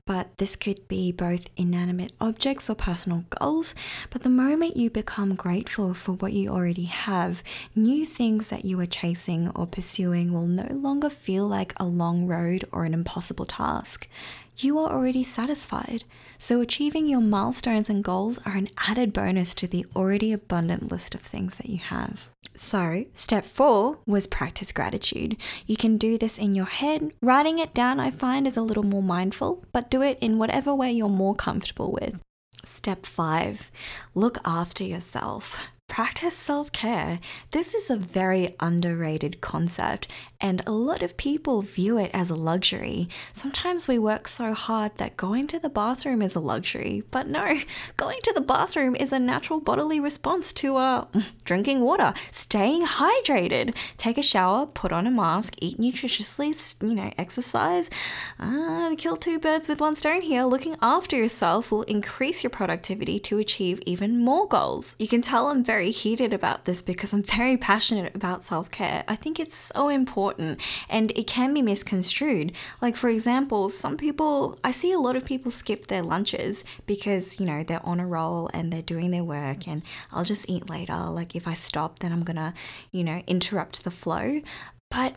but 0.08 0.38
this 0.38 0.56
could 0.56 0.88
be 0.88 1.12
both 1.12 1.50
inanimate 1.56 2.12
objects 2.20 2.70
or 2.70 2.74
personal 2.74 3.24
goals. 3.38 3.74
But 4.10 4.22
the 4.22 4.30
moment 4.30 4.76
you 4.76 4.88
become 4.88 5.34
grateful 5.34 5.92
for 5.92 6.12
what 6.12 6.32
you 6.32 6.48
already 6.48 6.86
have, 6.86 7.42
new 7.76 8.06
things 8.06 8.48
that 8.48 8.64
you 8.64 8.80
are 8.80 8.86
chasing 8.86 9.50
or 9.50 9.66
pursuing 9.66 10.32
will 10.32 10.46
no 10.46 10.66
longer 10.72 11.10
feel 11.10 11.46
like 11.46 11.74
a 11.76 11.84
long 11.84 12.26
road 12.26 12.64
or 12.72 12.86
an 12.86 12.94
impossible 12.94 13.44
task 13.44 14.08
you 14.58 14.78
are 14.78 14.92
already 14.92 15.24
satisfied. 15.24 16.04
So, 16.38 16.60
achieving 16.60 17.06
your 17.06 17.20
milestones 17.20 17.90
and 17.90 18.04
goals 18.04 18.38
are 18.46 18.56
an 18.56 18.68
added 18.86 19.12
bonus 19.12 19.54
to 19.54 19.66
the 19.66 19.86
already 19.96 20.32
abundant 20.32 20.90
list 20.90 21.14
of 21.14 21.20
things 21.20 21.58
that 21.58 21.68
you 21.68 21.78
have. 21.78 22.28
So, 22.54 23.04
step 23.12 23.44
four 23.44 23.98
was 24.06 24.26
practice 24.26 24.72
gratitude. 24.72 25.36
You 25.66 25.76
can 25.76 25.96
do 25.96 26.18
this 26.18 26.38
in 26.38 26.54
your 26.54 26.66
head. 26.66 27.12
Writing 27.22 27.58
it 27.58 27.74
down, 27.74 28.00
I 28.00 28.10
find, 28.10 28.46
is 28.46 28.56
a 28.56 28.62
little 28.62 28.82
more 28.82 29.02
mindful, 29.02 29.64
but 29.72 29.90
do 29.90 30.02
it 30.02 30.18
in 30.20 30.38
whatever 30.38 30.74
way 30.74 30.92
you're 30.92 31.08
more 31.08 31.34
comfortable 31.34 31.92
with. 31.92 32.20
Step 32.64 33.06
five, 33.06 33.70
look 34.14 34.38
after 34.44 34.84
yourself. 34.84 35.60
Practice 35.88 36.36
self 36.36 36.70
care. 36.70 37.18
This 37.52 37.74
is 37.74 37.90
a 37.90 37.96
very 37.96 38.54
underrated 38.60 39.40
concept, 39.40 40.06
and 40.40 40.62
a 40.66 40.70
lot 40.70 41.02
of 41.02 41.16
people 41.16 41.62
view 41.62 41.98
it 41.98 42.10
as 42.14 42.30
a 42.30 42.36
luxury. 42.36 43.08
Sometimes 43.32 43.88
we 43.88 43.98
work 43.98 44.28
so 44.28 44.54
hard 44.54 44.96
that 44.98 45.16
going 45.16 45.48
to 45.48 45.58
the 45.58 45.68
bathroom 45.68 46.22
is 46.22 46.36
a 46.36 46.40
luxury, 46.40 47.02
but 47.10 47.26
no, 47.26 47.58
going 47.96 48.20
to 48.22 48.32
the 48.32 48.40
bathroom 48.40 48.94
is 48.94 49.12
a 49.12 49.18
natural 49.18 49.60
bodily 49.60 49.98
response 49.98 50.52
to 50.54 50.76
uh, 50.76 51.06
drinking 51.44 51.80
water, 51.80 52.14
staying 52.30 52.86
hydrated, 52.86 53.74
take 53.96 54.16
a 54.16 54.22
shower, 54.22 54.66
put 54.66 54.92
on 54.92 55.06
a 55.06 55.10
mask, 55.10 55.54
eat 55.60 55.78
nutritiously, 55.78 56.48
you 56.82 56.94
know, 56.94 57.12
exercise. 57.18 57.90
Uh, 58.38 58.94
kill 58.96 59.16
two 59.16 59.38
birds 59.38 59.68
with 59.68 59.80
one 59.80 59.96
stone 59.96 60.22
here. 60.22 60.44
Looking 60.44 60.76
after 60.80 61.16
yourself 61.16 61.72
will 61.72 61.82
increase 61.82 62.44
your 62.44 62.50
productivity 62.50 63.18
to 63.20 63.38
achieve 63.38 63.80
even 63.84 64.20
more 64.20 64.46
goals. 64.46 64.94
You 64.98 65.08
can 65.08 65.20
tell 65.20 65.48
I'm 65.48 65.64
very 65.64 65.90
heated 65.90 66.32
about 66.32 66.64
this 66.64 66.80
because 66.80 67.12
I'm 67.12 67.24
very 67.24 67.56
passionate 67.56 68.14
about 68.14 68.44
self 68.44 68.70
care. 68.70 69.02
I 69.08 69.16
think 69.16 69.40
it's 69.40 69.72
so 69.74 69.88
important 69.88 70.27
and 70.38 71.10
it 71.12 71.26
can 71.26 71.54
be 71.54 71.62
misconstrued. 71.62 72.52
Like, 72.80 72.96
for 72.96 73.08
example, 73.08 73.70
some 73.70 73.96
people, 73.96 74.58
I 74.64 74.70
see 74.70 74.92
a 74.92 74.98
lot 74.98 75.16
of 75.16 75.24
people 75.24 75.50
skip 75.50 75.86
their 75.86 76.02
lunches 76.02 76.64
because, 76.86 77.38
you 77.40 77.46
know, 77.46 77.62
they're 77.62 77.84
on 77.84 78.00
a 78.00 78.06
roll 78.06 78.50
and 78.52 78.72
they're 78.72 78.82
doing 78.82 79.10
their 79.10 79.24
work 79.24 79.68
and 79.68 79.82
I'll 80.12 80.24
just 80.24 80.48
eat 80.48 80.68
later. 80.68 80.96
Like, 80.96 81.34
if 81.34 81.46
I 81.46 81.54
stop, 81.54 82.00
then 82.00 82.12
I'm 82.12 82.24
gonna, 82.24 82.54
you 82.90 83.04
know, 83.04 83.22
interrupt 83.26 83.84
the 83.84 83.90
flow. 83.90 84.42
But 84.90 85.16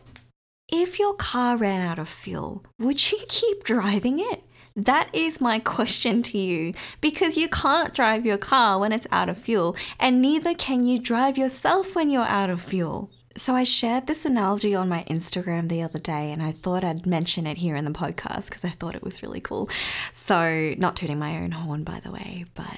if 0.70 1.00
your 1.00 1.14
car 1.14 1.58
ran 1.58 1.82
out 1.82 2.00
of 2.00 2.10
fuel, 2.10 2.64
would 2.80 3.12
you 3.12 3.20
keep 3.28 3.64
driving 3.66 4.20
it? 4.20 4.44
That 4.76 5.10
is 5.14 5.42
my 5.42 5.60
question 5.76 6.24
to 6.24 6.38
you 6.38 6.74
because 7.02 7.38
you 7.38 7.50
can't 7.50 7.94
drive 7.94 8.26
your 8.26 8.38
car 8.38 8.80
when 8.80 8.92
it's 8.92 9.08
out 9.12 9.30
of 9.30 9.38
fuel, 9.38 9.76
and 10.00 10.22
neither 10.22 10.54
can 10.54 10.84
you 10.84 10.98
drive 11.00 11.38
yourself 11.38 11.96
when 11.96 12.10
you're 12.10 12.24
out 12.24 12.50
of 12.50 12.62
fuel. 12.62 13.12
So, 13.42 13.56
I 13.56 13.64
shared 13.64 14.06
this 14.06 14.24
analogy 14.24 14.76
on 14.76 14.88
my 14.88 15.04
Instagram 15.06 15.68
the 15.68 15.82
other 15.82 15.98
day, 15.98 16.32
and 16.32 16.44
I 16.44 16.52
thought 16.52 16.84
I'd 16.84 17.08
mention 17.08 17.48
it 17.48 17.58
here 17.58 17.76
in 17.76 17.86
the 17.86 17.90
podcast 17.92 18.50
because 18.50 18.64
I 18.64 18.70
thought 18.70 18.94
it 18.94 19.02
was 19.02 19.24
really 19.24 19.42
cool. 19.42 19.68
So, 20.14 20.76
not 20.78 20.96
tooting 20.96 21.18
my 21.18 21.38
own 21.38 21.50
horn, 21.50 21.84
by 21.84 22.02
the 22.02 22.12
way, 22.12 22.46
but 22.54 22.78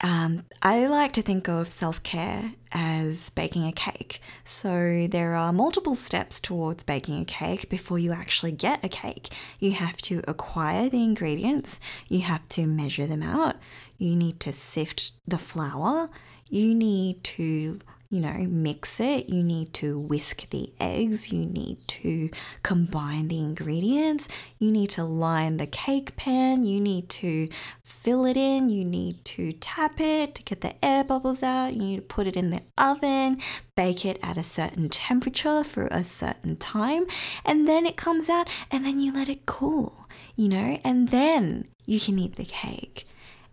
um, 0.00 0.44
I 0.62 0.86
like 0.86 1.12
to 1.14 1.22
think 1.22 1.48
of 1.48 1.70
self 1.70 2.00
care 2.04 2.52
as 2.70 3.30
baking 3.30 3.66
a 3.66 3.72
cake. 3.72 4.20
So 4.44 5.08
there 5.10 5.34
are 5.34 5.52
multiple 5.52 5.96
steps 5.96 6.38
towards 6.38 6.84
baking 6.84 7.22
a 7.22 7.24
cake 7.24 7.68
before 7.68 7.98
you 7.98 8.12
actually 8.12 8.52
get 8.52 8.84
a 8.84 8.88
cake. 8.88 9.30
You 9.58 9.72
have 9.72 9.96
to 10.02 10.22
acquire 10.28 10.88
the 10.88 11.02
ingredients, 11.02 11.80
you 12.06 12.20
have 12.20 12.46
to 12.50 12.68
measure 12.68 13.08
them 13.08 13.24
out, 13.24 13.56
you 13.98 14.14
need 14.14 14.38
to 14.38 14.52
sift 14.52 15.10
the 15.26 15.38
flour, 15.38 16.10
you 16.48 16.76
need 16.76 17.24
to 17.24 17.80
you 18.14 18.20
know, 18.20 18.46
mix 18.48 19.00
it. 19.00 19.28
You 19.28 19.42
need 19.42 19.74
to 19.74 19.98
whisk 19.98 20.48
the 20.50 20.72
eggs. 20.78 21.32
You 21.32 21.44
need 21.44 21.78
to 21.88 22.30
combine 22.62 23.26
the 23.26 23.40
ingredients. 23.40 24.28
You 24.60 24.70
need 24.70 24.90
to 24.90 25.02
line 25.02 25.56
the 25.56 25.66
cake 25.66 26.14
pan. 26.14 26.62
You 26.62 26.80
need 26.80 27.08
to 27.08 27.48
fill 27.82 28.24
it 28.24 28.36
in. 28.36 28.68
You 28.68 28.84
need 28.84 29.24
to 29.24 29.50
tap 29.50 30.00
it 30.00 30.36
to 30.36 30.44
get 30.44 30.60
the 30.60 30.76
air 30.84 31.02
bubbles 31.02 31.42
out. 31.42 31.74
You 31.74 31.82
need 31.82 31.96
to 31.96 32.02
put 32.02 32.28
it 32.28 32.36
in 32.36 32.50
the 32.50 32.62
oven, 32.78 33.40
bake 33.74 34.06
it 34.06 34.20
at 34.22 34.38
a 34.38 34.44
certain 34.44 34.88
temperature 34.88 35.64
for 35.64 35.88
a 35.88 36.04
certain 36.04 36.54
time, 36.54 37.06
and 37.44 37.66
then 37.66 37.84
it 37.84 37.96
comes 37.96 38.28
out, 38.28 38.48
and 38.70 38.86
then 38.86 39.00
you 39.00 39.12
let 39.12 39.28
it 39.28 39.44
cool, 39.44 40.06
you 40.36 40.48
know, 40.48 40.78
and 40.84 41.08
then 41.08 41.66
you 41.84 41.98
can 41.98 42.16
eat 42.20 42.36
the 42.36 42.44
cake. 42.44 43.08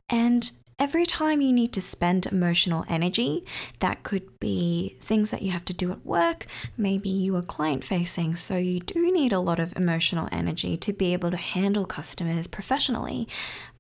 And 0.08 0.52
every 0.82 1.06
time 1.06 1.42
you 1.42 1.54
need 1.54 1.72
to 1.72 1.80
spend 1.80 2.26
emotional 2.26 2.84
energy, 2.90 3.46
that 3.82 4.02
could 4.02 4.40
be 4.40 4.98
things 5.00 5.30
that 5.30 5.44
you 5.44 5.52
have 5.52 5.64
to 5.64 5.76
do 5.76 5.92
at 5.92 6.04
work. 6.04 6.48
Maybe 6.76 7.08
you 7.08 7.36
are 7.36 7.44
client 7.44 7.84
facing, 7.84 8.36
so 8.36 8.58
you 8.58 8.80
do 8.80 9.12
need 9.12 9.32
a 9.32 9.40
lot 9.40 9.60
of 9.60 9.78
emotional 9.78 10.28
energy 10.32 10.76
to 10.78 10.92
be 10.92 11.14
able 11.14 11.30
to 11.30 11.38
handle 11.38 11.86
customers 11.86 12.48
professionally. 12.48 13.28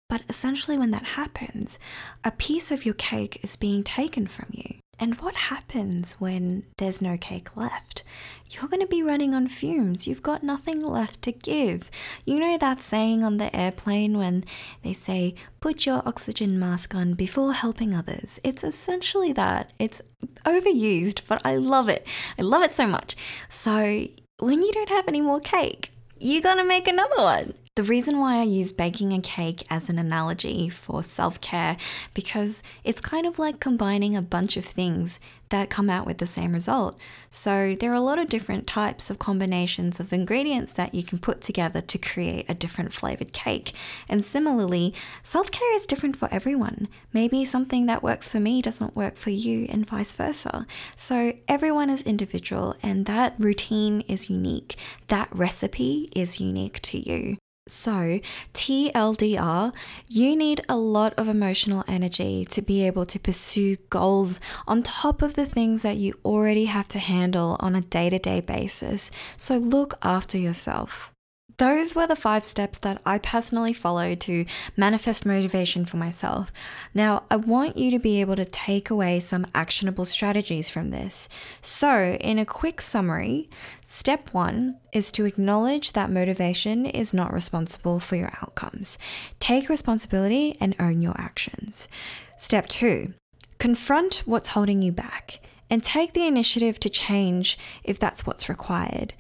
But 0.10 0.22
essentially, 0.30 0.78
when 0.78 0.92
that 0.92 1.18
happens, 1.18 1.80
a 2.24 2.30
piece 2.30 2.70
of 2.70 2.86
your 2.86 2.94
cake 2.94 3.44
is 3.44 3.56
being 3.56 3.82
taken 3.82 4.28
from 4.28 4.50
you. 4.52 4.81
And 5.02 5.20
what 5.20 5.34
happens 5.34 6.22
when 6.22 6.62
there's 6.78 7.02
no 7.02 7.18
cake 7.18 7.58
left? 7.58 8.04
You're 8.52 8.68
going 8.68 8.82
to 8.82 8.88
be 8.88 9.02
running 9.02 9.34
on 9.34 9.48
fumes. 9.48 10.06
You've 10.06 10.22
got 10.22 10.44
nothing 10.44 10.80
left 10.80 11.24
to 11.24 11.32
give. 11.32 11.90
You 12.24 12.40
know 12.40 12.56
that 12.60 12.82
saying 12.82 13.24
on 13.24 13.38
the 13.38 13.54
airplane 13.56 14.16
when 14.16 14.44
they 14.84 14.94
say, 14.94 15.34
put 15.60 15.88
your 15.88 16.08
oxygen 16.08 16.60
mask 16.60 16.94
on 16.94 17.16
before 17.16 17.54
helping 17.54 17.96
others? 17.96 18.40
It's 18.44 18.64
essentially 18.64 19.34
that. 19.34 19.74
It's 19.80 20.04
overused, 20.46 21.22
but 21.28 21.44
I 21.44 21.56
love 21.56 21.90
it. 21.90 22.06
I 22.38 22.44
love 22.44 22.62
it 22.62 22.76
so 22.76 22.86
much. 22.86 23.16
So 23.50 24.06
when 24.38 24.62
you 24.62 24.72
don't 24.72 24.90
have 24.90 25.08
any 25.08 25.22
more 25.22 25.40
cake, 25.40 25.90
you're 26.20 26.44
going 26.44 26.58
to 26.58 26.64
make 26.64 26.88
another 26.88 27.18
one. 27.18 27.56
The 27.78 27.84
reason 27.84 28.20
why 28.20 28.36
I 28.36 28.44
use 28.44 28.74
baking 28.74 29.14
a 29.14 29.22
cake 29.22 29.64
as 29.70 29.88
an 29.88 29.98
analogy 29.98 30.68
for 30.68 31.02
self 31.06 31.40
care 31.40 31.78
because 32.14 32.62
it's 32.84 33.00
kind 33.00 33.26
of 33.26 33.40
like 33.40 33.62
combining 33.62 34.14
a 34.14 34.22
bunch 34.22 34.58
of 34.58 34.66
things 34.66 35.22
that 35.52 35.70
come 35.70 35.90
out 35.90 36.06
with 36.06 36.18
the 36.18 36.28
same 36.28 36.52
result. 36.52 37.00
So 37.30 37.78
there 37.80 37.90
are 37.90 37.96
a 37.96 38.02
lot 38.02 38.20
of 38.20 38.28
different 38.28 38.68
types 38.68 39.10
of 39.10 39.20
combinations 39.20 40.02
of 40.02 40.12
ingredients 40.12 40.74
that 40.74 40.94
you 40.94 41.02
can 41.02 41.18
put 41.18 41.40
together 41.40 41.80
to 41.80 41.98
create 41.98 42.46
a 42.50 42.54
different 42.54 42.92
flavored 42.92 43.32
cake. 43.32 43.72
And 44.10 44.26
similarly, 44.26 44.94
self 45.24 45.50
care 45.50 45.74
is 45.74 45.86
different 45.86 46.18
for 46.18 46.28
everyone. 46.30 46.90
Maybe 47.14 47.46
something 47.46 47.86
that 47.86 48.04
works 48.04 48.28
for 48.28 48.42
me 48.42 48.62
doesn't 48.62 48.98
work 48.98 49.16
for 49.16 49.30
you, 49.30 49.66
and 49.70 49.88
vice 49.88 50.14
versa. 50.14 50.68
So 50.98 51.36
everyone 51.48 51.90
is 51.90 52.04
individual, 52.04 52.76
and 52.84 53.06
that 53.06 53.36
routine 53.40 54.02
is 54.10 54.30
unique. 54.30 54.76
That 55.08 55.30
recipe 55.34 56.10
is 56.14 56.42
unique 56.42 56.82
to 56.82 57.00
you. 57.00 57.38
So, 57.72 58.20
TLDR, 58.54 59.72
you 60.10 60.36
need 60.36 60.60
a 60.68 60.76
lot 60.76 61.14
of 61.14 61.30
emotional 61.30 61.86
energy 61.88 62.44
to 62.52 62.62
be 62.62 62.86
able 62.86 63.06
to 63.06 63.18
pursue 63.18 63.78
goals 63.90 64.42
on 64.68 64.84
top 64.84 65.22
of 65.22 65.36
the 65.36 65.46
things 65.46 65.82
that 65.82 65.96
you 65.96 66.14
already 66.26 66.66
have 66.66 66.90
to 66.90 67.00
handle 67.00 67.56
on 67.62 67.74
a 67.74 67.82
day 67.82 68.10
to 68.10 68.20
day 68.20 68.42
basis. 68.42 69.10
So, 69.38 69.56
look 69.56 69.98
after 70.04 70.38
yourself. 70.38 71.11
Those 71.62 71.94
were 71.94 72.08
the 72.08 72.16
five 72.16 72.44
steps 72.44 72.80
that 72.80 73.04
I 73.06 73.20
personally 73.20 73.72
followed 73.72 74.20
to 74.22 74.48
manifest 74.76 75.28
motivation 75.28 75.86
for 75.86 75.98
myself. 75.98 76.52
Now, 76.96 77.22
I 77.30 77.36
want 77.36 77.78
you 77.78 77.92
to 77.92 78.00
be 78.00 78.20
able 78.20 78.36
to 78.38 78.46
take 78.46 78.90
away 78.90 79.20
some 79.20 79.46
actionable 79.54 80.06
strategies 80.06 80.72
from 80.72 80.90
this. 80.90 81.30
So, 81.62 82.18
in 82.20 82.40
a 82.40 82.48
quick 82.48 82.82
summary, 82.82 83.48
step 83.84 84.34
one 84.34 84.78
is 84.92 85.12
to 85.12 85.26
acknowledge 85.26 85.92
that 85.92 86.10
motivation 86.10 86.88
is 86.88 87.14
not 87.14 87.32
responsible 87.32 88.00
for 88.00 88.16
your 88.16 88.34
outcomes. 88.42 88.98
Take 89.40 89.70
responsibility 89.70 90.56
and 90.60 90.76
own 90.80 91.04
your 91.04 91.14
actions. 91.22 91.88
Step 92.38 92.70
two, 92.70 93.14
confront 93.60 94.24
what's 94.26 94.50
holding 94.50 94.82
you 94.82 94.92
back. 94.92 95.42
and 95.70 95.86
take 95.86 96.12
the 96.12 96.28
initiative 96.28 96.82
to 96.82 96.90
change 96.90 97.58
if 97.82 97.98
that's 97.98 98.26
what's 98.26 98.50
required. 98.50 99.14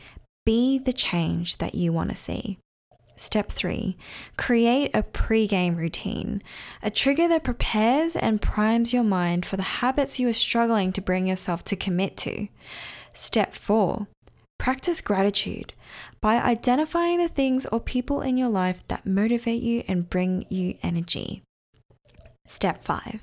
Be 0.46 0.80
the 0.80 0.94
change 0.94 1.58
that 1.58 1.76
you 1.76 1.94
want 1.94 2.10
to 2.10 2.16
see. 2.16 2.58
Step 3.16 3.52
three, 3.52 3.98
create 4.36 4.90
a 4.96 5.04
pre-game 5.04 5.76
routine, 5.76 6.42
a 6.82 6.90
trigger 6.90 7.28
that 7.28 7.44
prepares 7.44 8.16
and 8.16 8.42
primes 8.42 8.94
your 8.94 9.04
mind 9.04 9.46
for 9.46 9.58
the 9.58 9.64
habits 9.64 10.20
you 10.20 10.28
are 10.28 10.34
struggling 10.34 10.92
to 10.92 11.02
bring 11.02 11.28
yourself 11.28 11.64
to 11.66 11.76
commit 11.76 12.18
to. 12.18 12.48
Step 13.14 13.54
four, 13.54 14.08
practice 14.58 15.02
gratitude 15.02 15.74
by 16.20 16.42
identifying 16.42 17.20
the 17.20 17.28
things 17.28 17.68
or 17.68 17.80
people 17.80 18.22
in 18.22 18.38
your 18.38 18.50
life 18.50 18.88
that 18.88 19.06
motivate 19.06 19.62
you 19.62 19.84
and 19.88 20.10
bring 20.10 20.46
you 20.50 20.76
energy. 20.82 21.44
Step 22.48 22.84
five, 22.84 23.22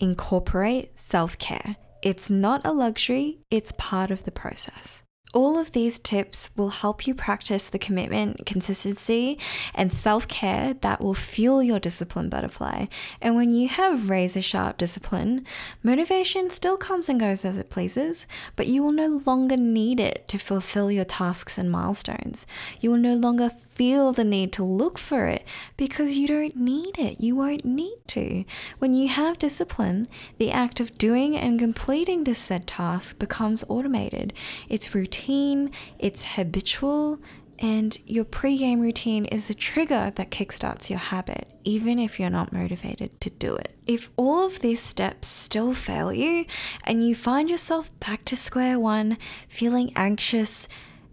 incorporate 0.00 0.98
self 0.98 1.38
care. 1.38 1.76
It's 2.02 2.28
not 2.28 2.60
a 2.66 2.72
luxury, 2.72 3.38
it's 3.50 3.72
part 3.78 4.10
of 4.10 4.24
the 4.24 4.30
process. 4.30 5.02
All 5.32 5.58
of 5.58 5.70
these 5.72 6.00
tips 6.00 6.50
will 6.56 6.70
help 6.70 7.06
you 7.06 7.14
practice 7.14 7.68
the 7.68 7.78
commitment, 7.78 8.46
consistency, 8.46 9.38
and 9.74 9.92
self 9.92 10.26
care 10.26 10.74
that 10.80 11.00
will 11.00 11.14
fuel 11.14 11.62
your 11.62 11.78
discipline 11.78 12.28
butterfly. 12.28 12.86
And 13.20 13.36
when 13.36 13.50
you 13.50 13.68
have 13.68 14.10
razor 14.10 14.42
sharp 14.42 14.76
discipline, 14.76 15.46
motivation 15.84 16.50
still 16.50 16.76
comes 16.76 17.08
and 17.08 17.20
goes 17.20 17.44
as 17.44 17.58
it 17.58 17.70
pleases, 17.70 18.26
but 18.56 18.66
you 18.66 18.82
will 18.82 18.92
no 18.92 19.20
longer 19.24 19.56
need 19.56 20.00
it 20.00 20.26
to 20.28 20.38
fulfill 20.38 20.90
your 20.90 21.04
tasks 21.04 21.58
and 21.58 21.70
milestones. 21.70 22.44
You 22.80 22.90
will 22.90 22.98
no 22.98 23.14
longer 23.14 23.50
feel 23.80 24.12
the 24.12 24.24
need 24.24 24.52
to 24.52 24.62
look 24.62 24.98
for 24.98 25.24
it 25.24 25.42
because 25.78 26.14
you 26.14 26.28
don't 26.28 26.54
need 26.54 26.98
it. 26.98 27.18
You 27.18 27.34
won't 27.34 27.64
need 27.64 27.96
to. 28.08 28.44
When 28.78 28.92
you 28.92 29.08
have 29.08 29.38
discipline, 29.38 30.06
the 30.36 30.50
act 30.50 30.80
of 30.80 30.98
doing 30.98 31.34
and 31.34 31.58
completing 31.58 32.24
this 32.24 32.38
said 32.38 32.66
task 32.66 33.18
becomes 33.18 33.64
automated. 33.70 34.34
It's 34.68 34.94
routine, 34.94 35.70
it's 35.98 36.26
habitual, 36.34 37.20
and 37.58 37.98
your 38.06 38.24
pre-game 38.24 38.80
routine 38.80 39.24
is 39.24 39.46
the 39.46 39.54
trigger 39.54 40.12
that 40.14 40.30
kickstarts 40.30 40.90
your 40.90 40.98
habit, 40.98 41.48
even 41.64 41.98
if 41.98 42.20
you're 42.20 42.28
not 42.28 42.52
motivated 42.52 43.18
to 43.22 43.30
do 43.30 43.56
it. 43.56 43.74
If 43.86 44.10
all 44.18 44.44
of 44.44 44.60
these 44.60 44.82
steps 44.82 45.26
still 45.26 45.72
fail 45.72 46.12
you 46.12 46.44
and 46.84 47.02
you 47.02 47.14
find 47.14 47.48
yourself 47.48 47.90
back 47.98 48.26
to 48.26 48.36
square 48.36 48.78
one, 48.78 49.16
feeling 49.48 49.90
anxious, 49.96 50.68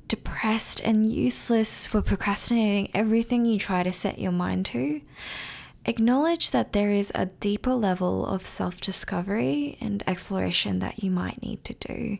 depressed 0.07 0.79
and 0.81 1.11
useless 1.11 1.85
for 1.85 2.01
procrastinating 2.01 2.89
everything 2.93 3.45
you 3.45 3.59
try 3.59 3.83
to 3.83 3.91
set 3.91 4.19
your 4.19 4.31
mind 4.31 4.65
to, 4.67 5.01
acknowledge 5.85 6.51
that 6.51 6.73
there 6.73 6.91
is 6.91 7.11
a 7.15 7.27
deeper 7.27 7.73
level 7.73 8.25
of 8.25 8.45
self 8.45 8.79
discovery 8.81 9.77
and 9.79 10.03
exploration 10.07 10.79
that 10.79 11.03
you 11.03 11.11
might 11.11 11.41
need 11.41 11.63
to 11.63 11.73
do. 11.73 12.17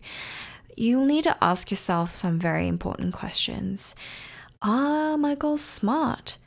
You'll 0.76 1.06
need 1.06 1.24
to 1.24 1.38
ask 1.44 1.72
yourself 1.72 2.14
some 2.14 2.40
very 2.40 2.68
important 2.68 3.14
questions. 3.14 3.96
Are 4.62 5.18
my 5.18 5.36
goals 5.36 5.62
smart? 5.62 6.38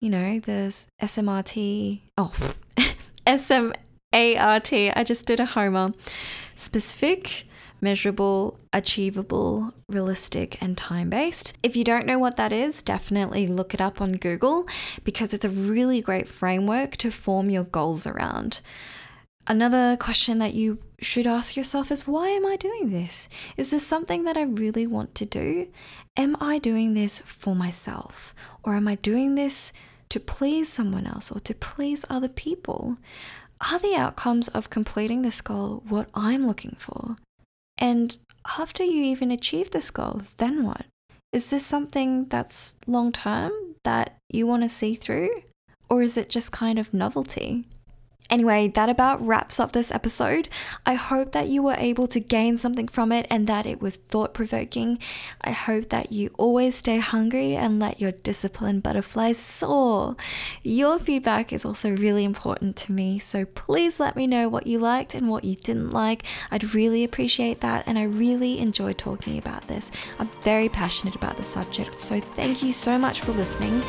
You 0.00 0.10
know, 0.10 0.40
there's 0.40 0.86
SMRT. 1.02 2.00
Oh, 2.16 2.32
SMART. 3.26 3.76
I 4.12 5.04
just 5.04 5.26
did 5.26 5.40
a 5.40 5.46
homer. 5.46 5.92
Specific, 6.54 7.44
measurable, 7.80 8.58
achievable, 8.72 9.72
realistic, 9.88 10.60
and 10.62 10.76
time 10.76 11.10
based. 11.10 11.56
If 11.62 11.76
you 11.76 11.84
don't 11.84 12.06
know 12.06 12.18
what 12.18 12.36
that 12.36 12.52
is, 12.52 12.82
definitely 12.82 13.46
look 13.46 13.74
it 13.74 13.80
up 13.80 14.00
on 14.00 14.12
Google 14.12 14.66
because 15.04 15.32
it's 15.32 15.44
a 15.44 15.50
really 15.50 16.00
great 16.00 16.28
framework 16.28 16.96
to 16.98 17.10
form 17.10 17.50
your 17.50 17.64
goals 17.64 18.06
around. 18.06 18.60
Another 19.46 19.96
question 19.96 20.38
that 20.40 20.52
you 20.52 20.78
should 21.00 21.26
ask 21.26 21.56
yourself 21.56 21.90
is 21.90 22.06
why 22.06 22.28
am 22.28 22.44
I 22.44 22.56
doing 22.56 22.90
this? 22.90 23.30
Is 23.56 23.70
this 23.70 23.86
something 23.86 24.24
that 24.24 24.36
I 24.36 24.42
really 24.42 24.86
want 24.86 25.14
to 25.14 25.24
do? 25.24 25.68
Am 26.16 26.36
I 26.40 26.58
doing 26.58 26.92
this 26.92 27.22
for 27.24 27.54
myself? 27.54 28.34
Or 28.62 28.74
am 28.74 28.86
I 28.86 28.96
doing 28.96 29.36
this 29.36 29.72
to 30.10 30.20
please 30.20 30.68
someone 30.70 31.06
else 31.06 31.30
or 31.30 31.40
to 31.40 31.54
please 31.54 32.04
other 32.10 32.28
people? 32.28 32.98
Are 33.72 33.78
the 33.78 33.94
outcomes 33.96 34.48
of 34.48 34.70
completing 34.70 35.22
this 35.22 35.40
goal 35.40 35.82
what 35.88 36.08
I'm 36.14 36.46
looking 36.46 36.76
for? 36.78 37.16
And 37.78 38.18
after 38.58 38.82
you 38.82 39.02
even 39.02 39.30
achieve 39.30 39.70
this 39.70 39.90
goal, 39.90 40.22
then 40.36 40.64
what? 40.64 40.86
Is 41.32 41.50
this 41.50 41.64
something 41.64 42.26
that's 42.26 42.76
long 42.86 43.12
term 43.12 43.52
that 43.84 44.16
you 44.30 44.46
want 44.46 44.62
to 44.62 44.68
see 44.68 44.94
through? 44.94 45.30
Or 45.88 46.02
is 46.02 46.16
it 46.16 46.28
just 46.28 46.52
kind 46.52 46.78
of 46.78 46.92
novelty? 46.92 47.66
Anyway, 48.30 48.68
that 48.68 48.90
about 48.90 49.26
wraps 49.26 49.58
up 49.58 49.72
this 49.72 49.90
episode. 49.90 50.50
I 50.84 50.94
hope 50.94 51.32
that 51.32 51.48
you 51.48 51.62
were 51.62 51.76
able 51.78 52.06
to 52.08 52.20
gain 52.20 52.58
something 52.58 52.86
from 52.86 53.10
it 53.10 53.26
and 53.30 53.46
that 53.46 53.64
it 53.64 53.80
was 53.80 53.96
thought 53.96 54.34
provoking. 54.34 54.98
I 55.40 55.52
hope 55.52 55.88
that 55.88 56.12
you 56.12 56.30
always 56.36 56.76
stay 56.76 56.98
hungry 56.98 57.56
and 57.56 57.78
let 57.78 58.02
your 58.02 58.12
disciplined 58.12 58.82
butterflies 58.82 59.38
soar. 59.38 60.14
Your 60.62 60.98
feedback 60.98 61.54
is 61.54 61.64
also 61.64 61.90
really 61.90 62.24
important 62.24 62.76
to 62.76 62.92
me, 62.92 63.18
so 63.18 63.46
please 63.46 63.98
let 63.98 64.14
me 64.14 64.26
know 64.26 64.46
what 64.46 64.66
you 64.66 64.78
liked 64.78 65.14
and 65.14 65.30
what 65.30 65.44
you 65.44 65.54
didn't 65.54 65.92
like. 65.92 66.22
I'd 66.50 66.74
really 66.74 67.04
appreciate 67.04 67.62
that, 67.62 67.84
and 67.86 67.98
I 67.98 68.02
really 68.02 68.58
enjoy 68.58 68.92
talking 68.92 69.38
about 69.38 69.68
this. 69.68 69.90
I'm 70.18 70.28
very 70.42 70.68
passionate 70.68 71.14
about 71.14 71.38
the 71.38 71.44
subject, 71.44 71.94
so 71.94 72.20
thank 72.20 72.62
you 72.62 72.74
so 72.74 72.98
much 72.98 73.22
for 73.22 73.32
listening, 73.32 73.82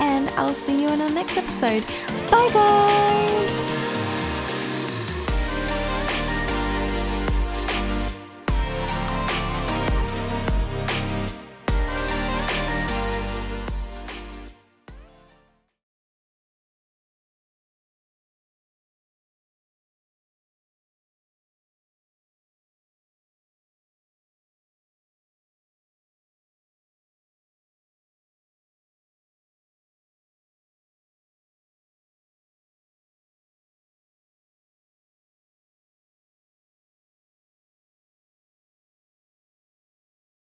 and 0.00 0.30
I'll 0.30 0.52
see 0.52 0.82
you 0.82 0.88
in 0.88 1.00
our 1.00 1.10
next 1.10 1.36
episode. 1.36 1.84
Bye, 2.28 2.50
guys! 2.52 3.13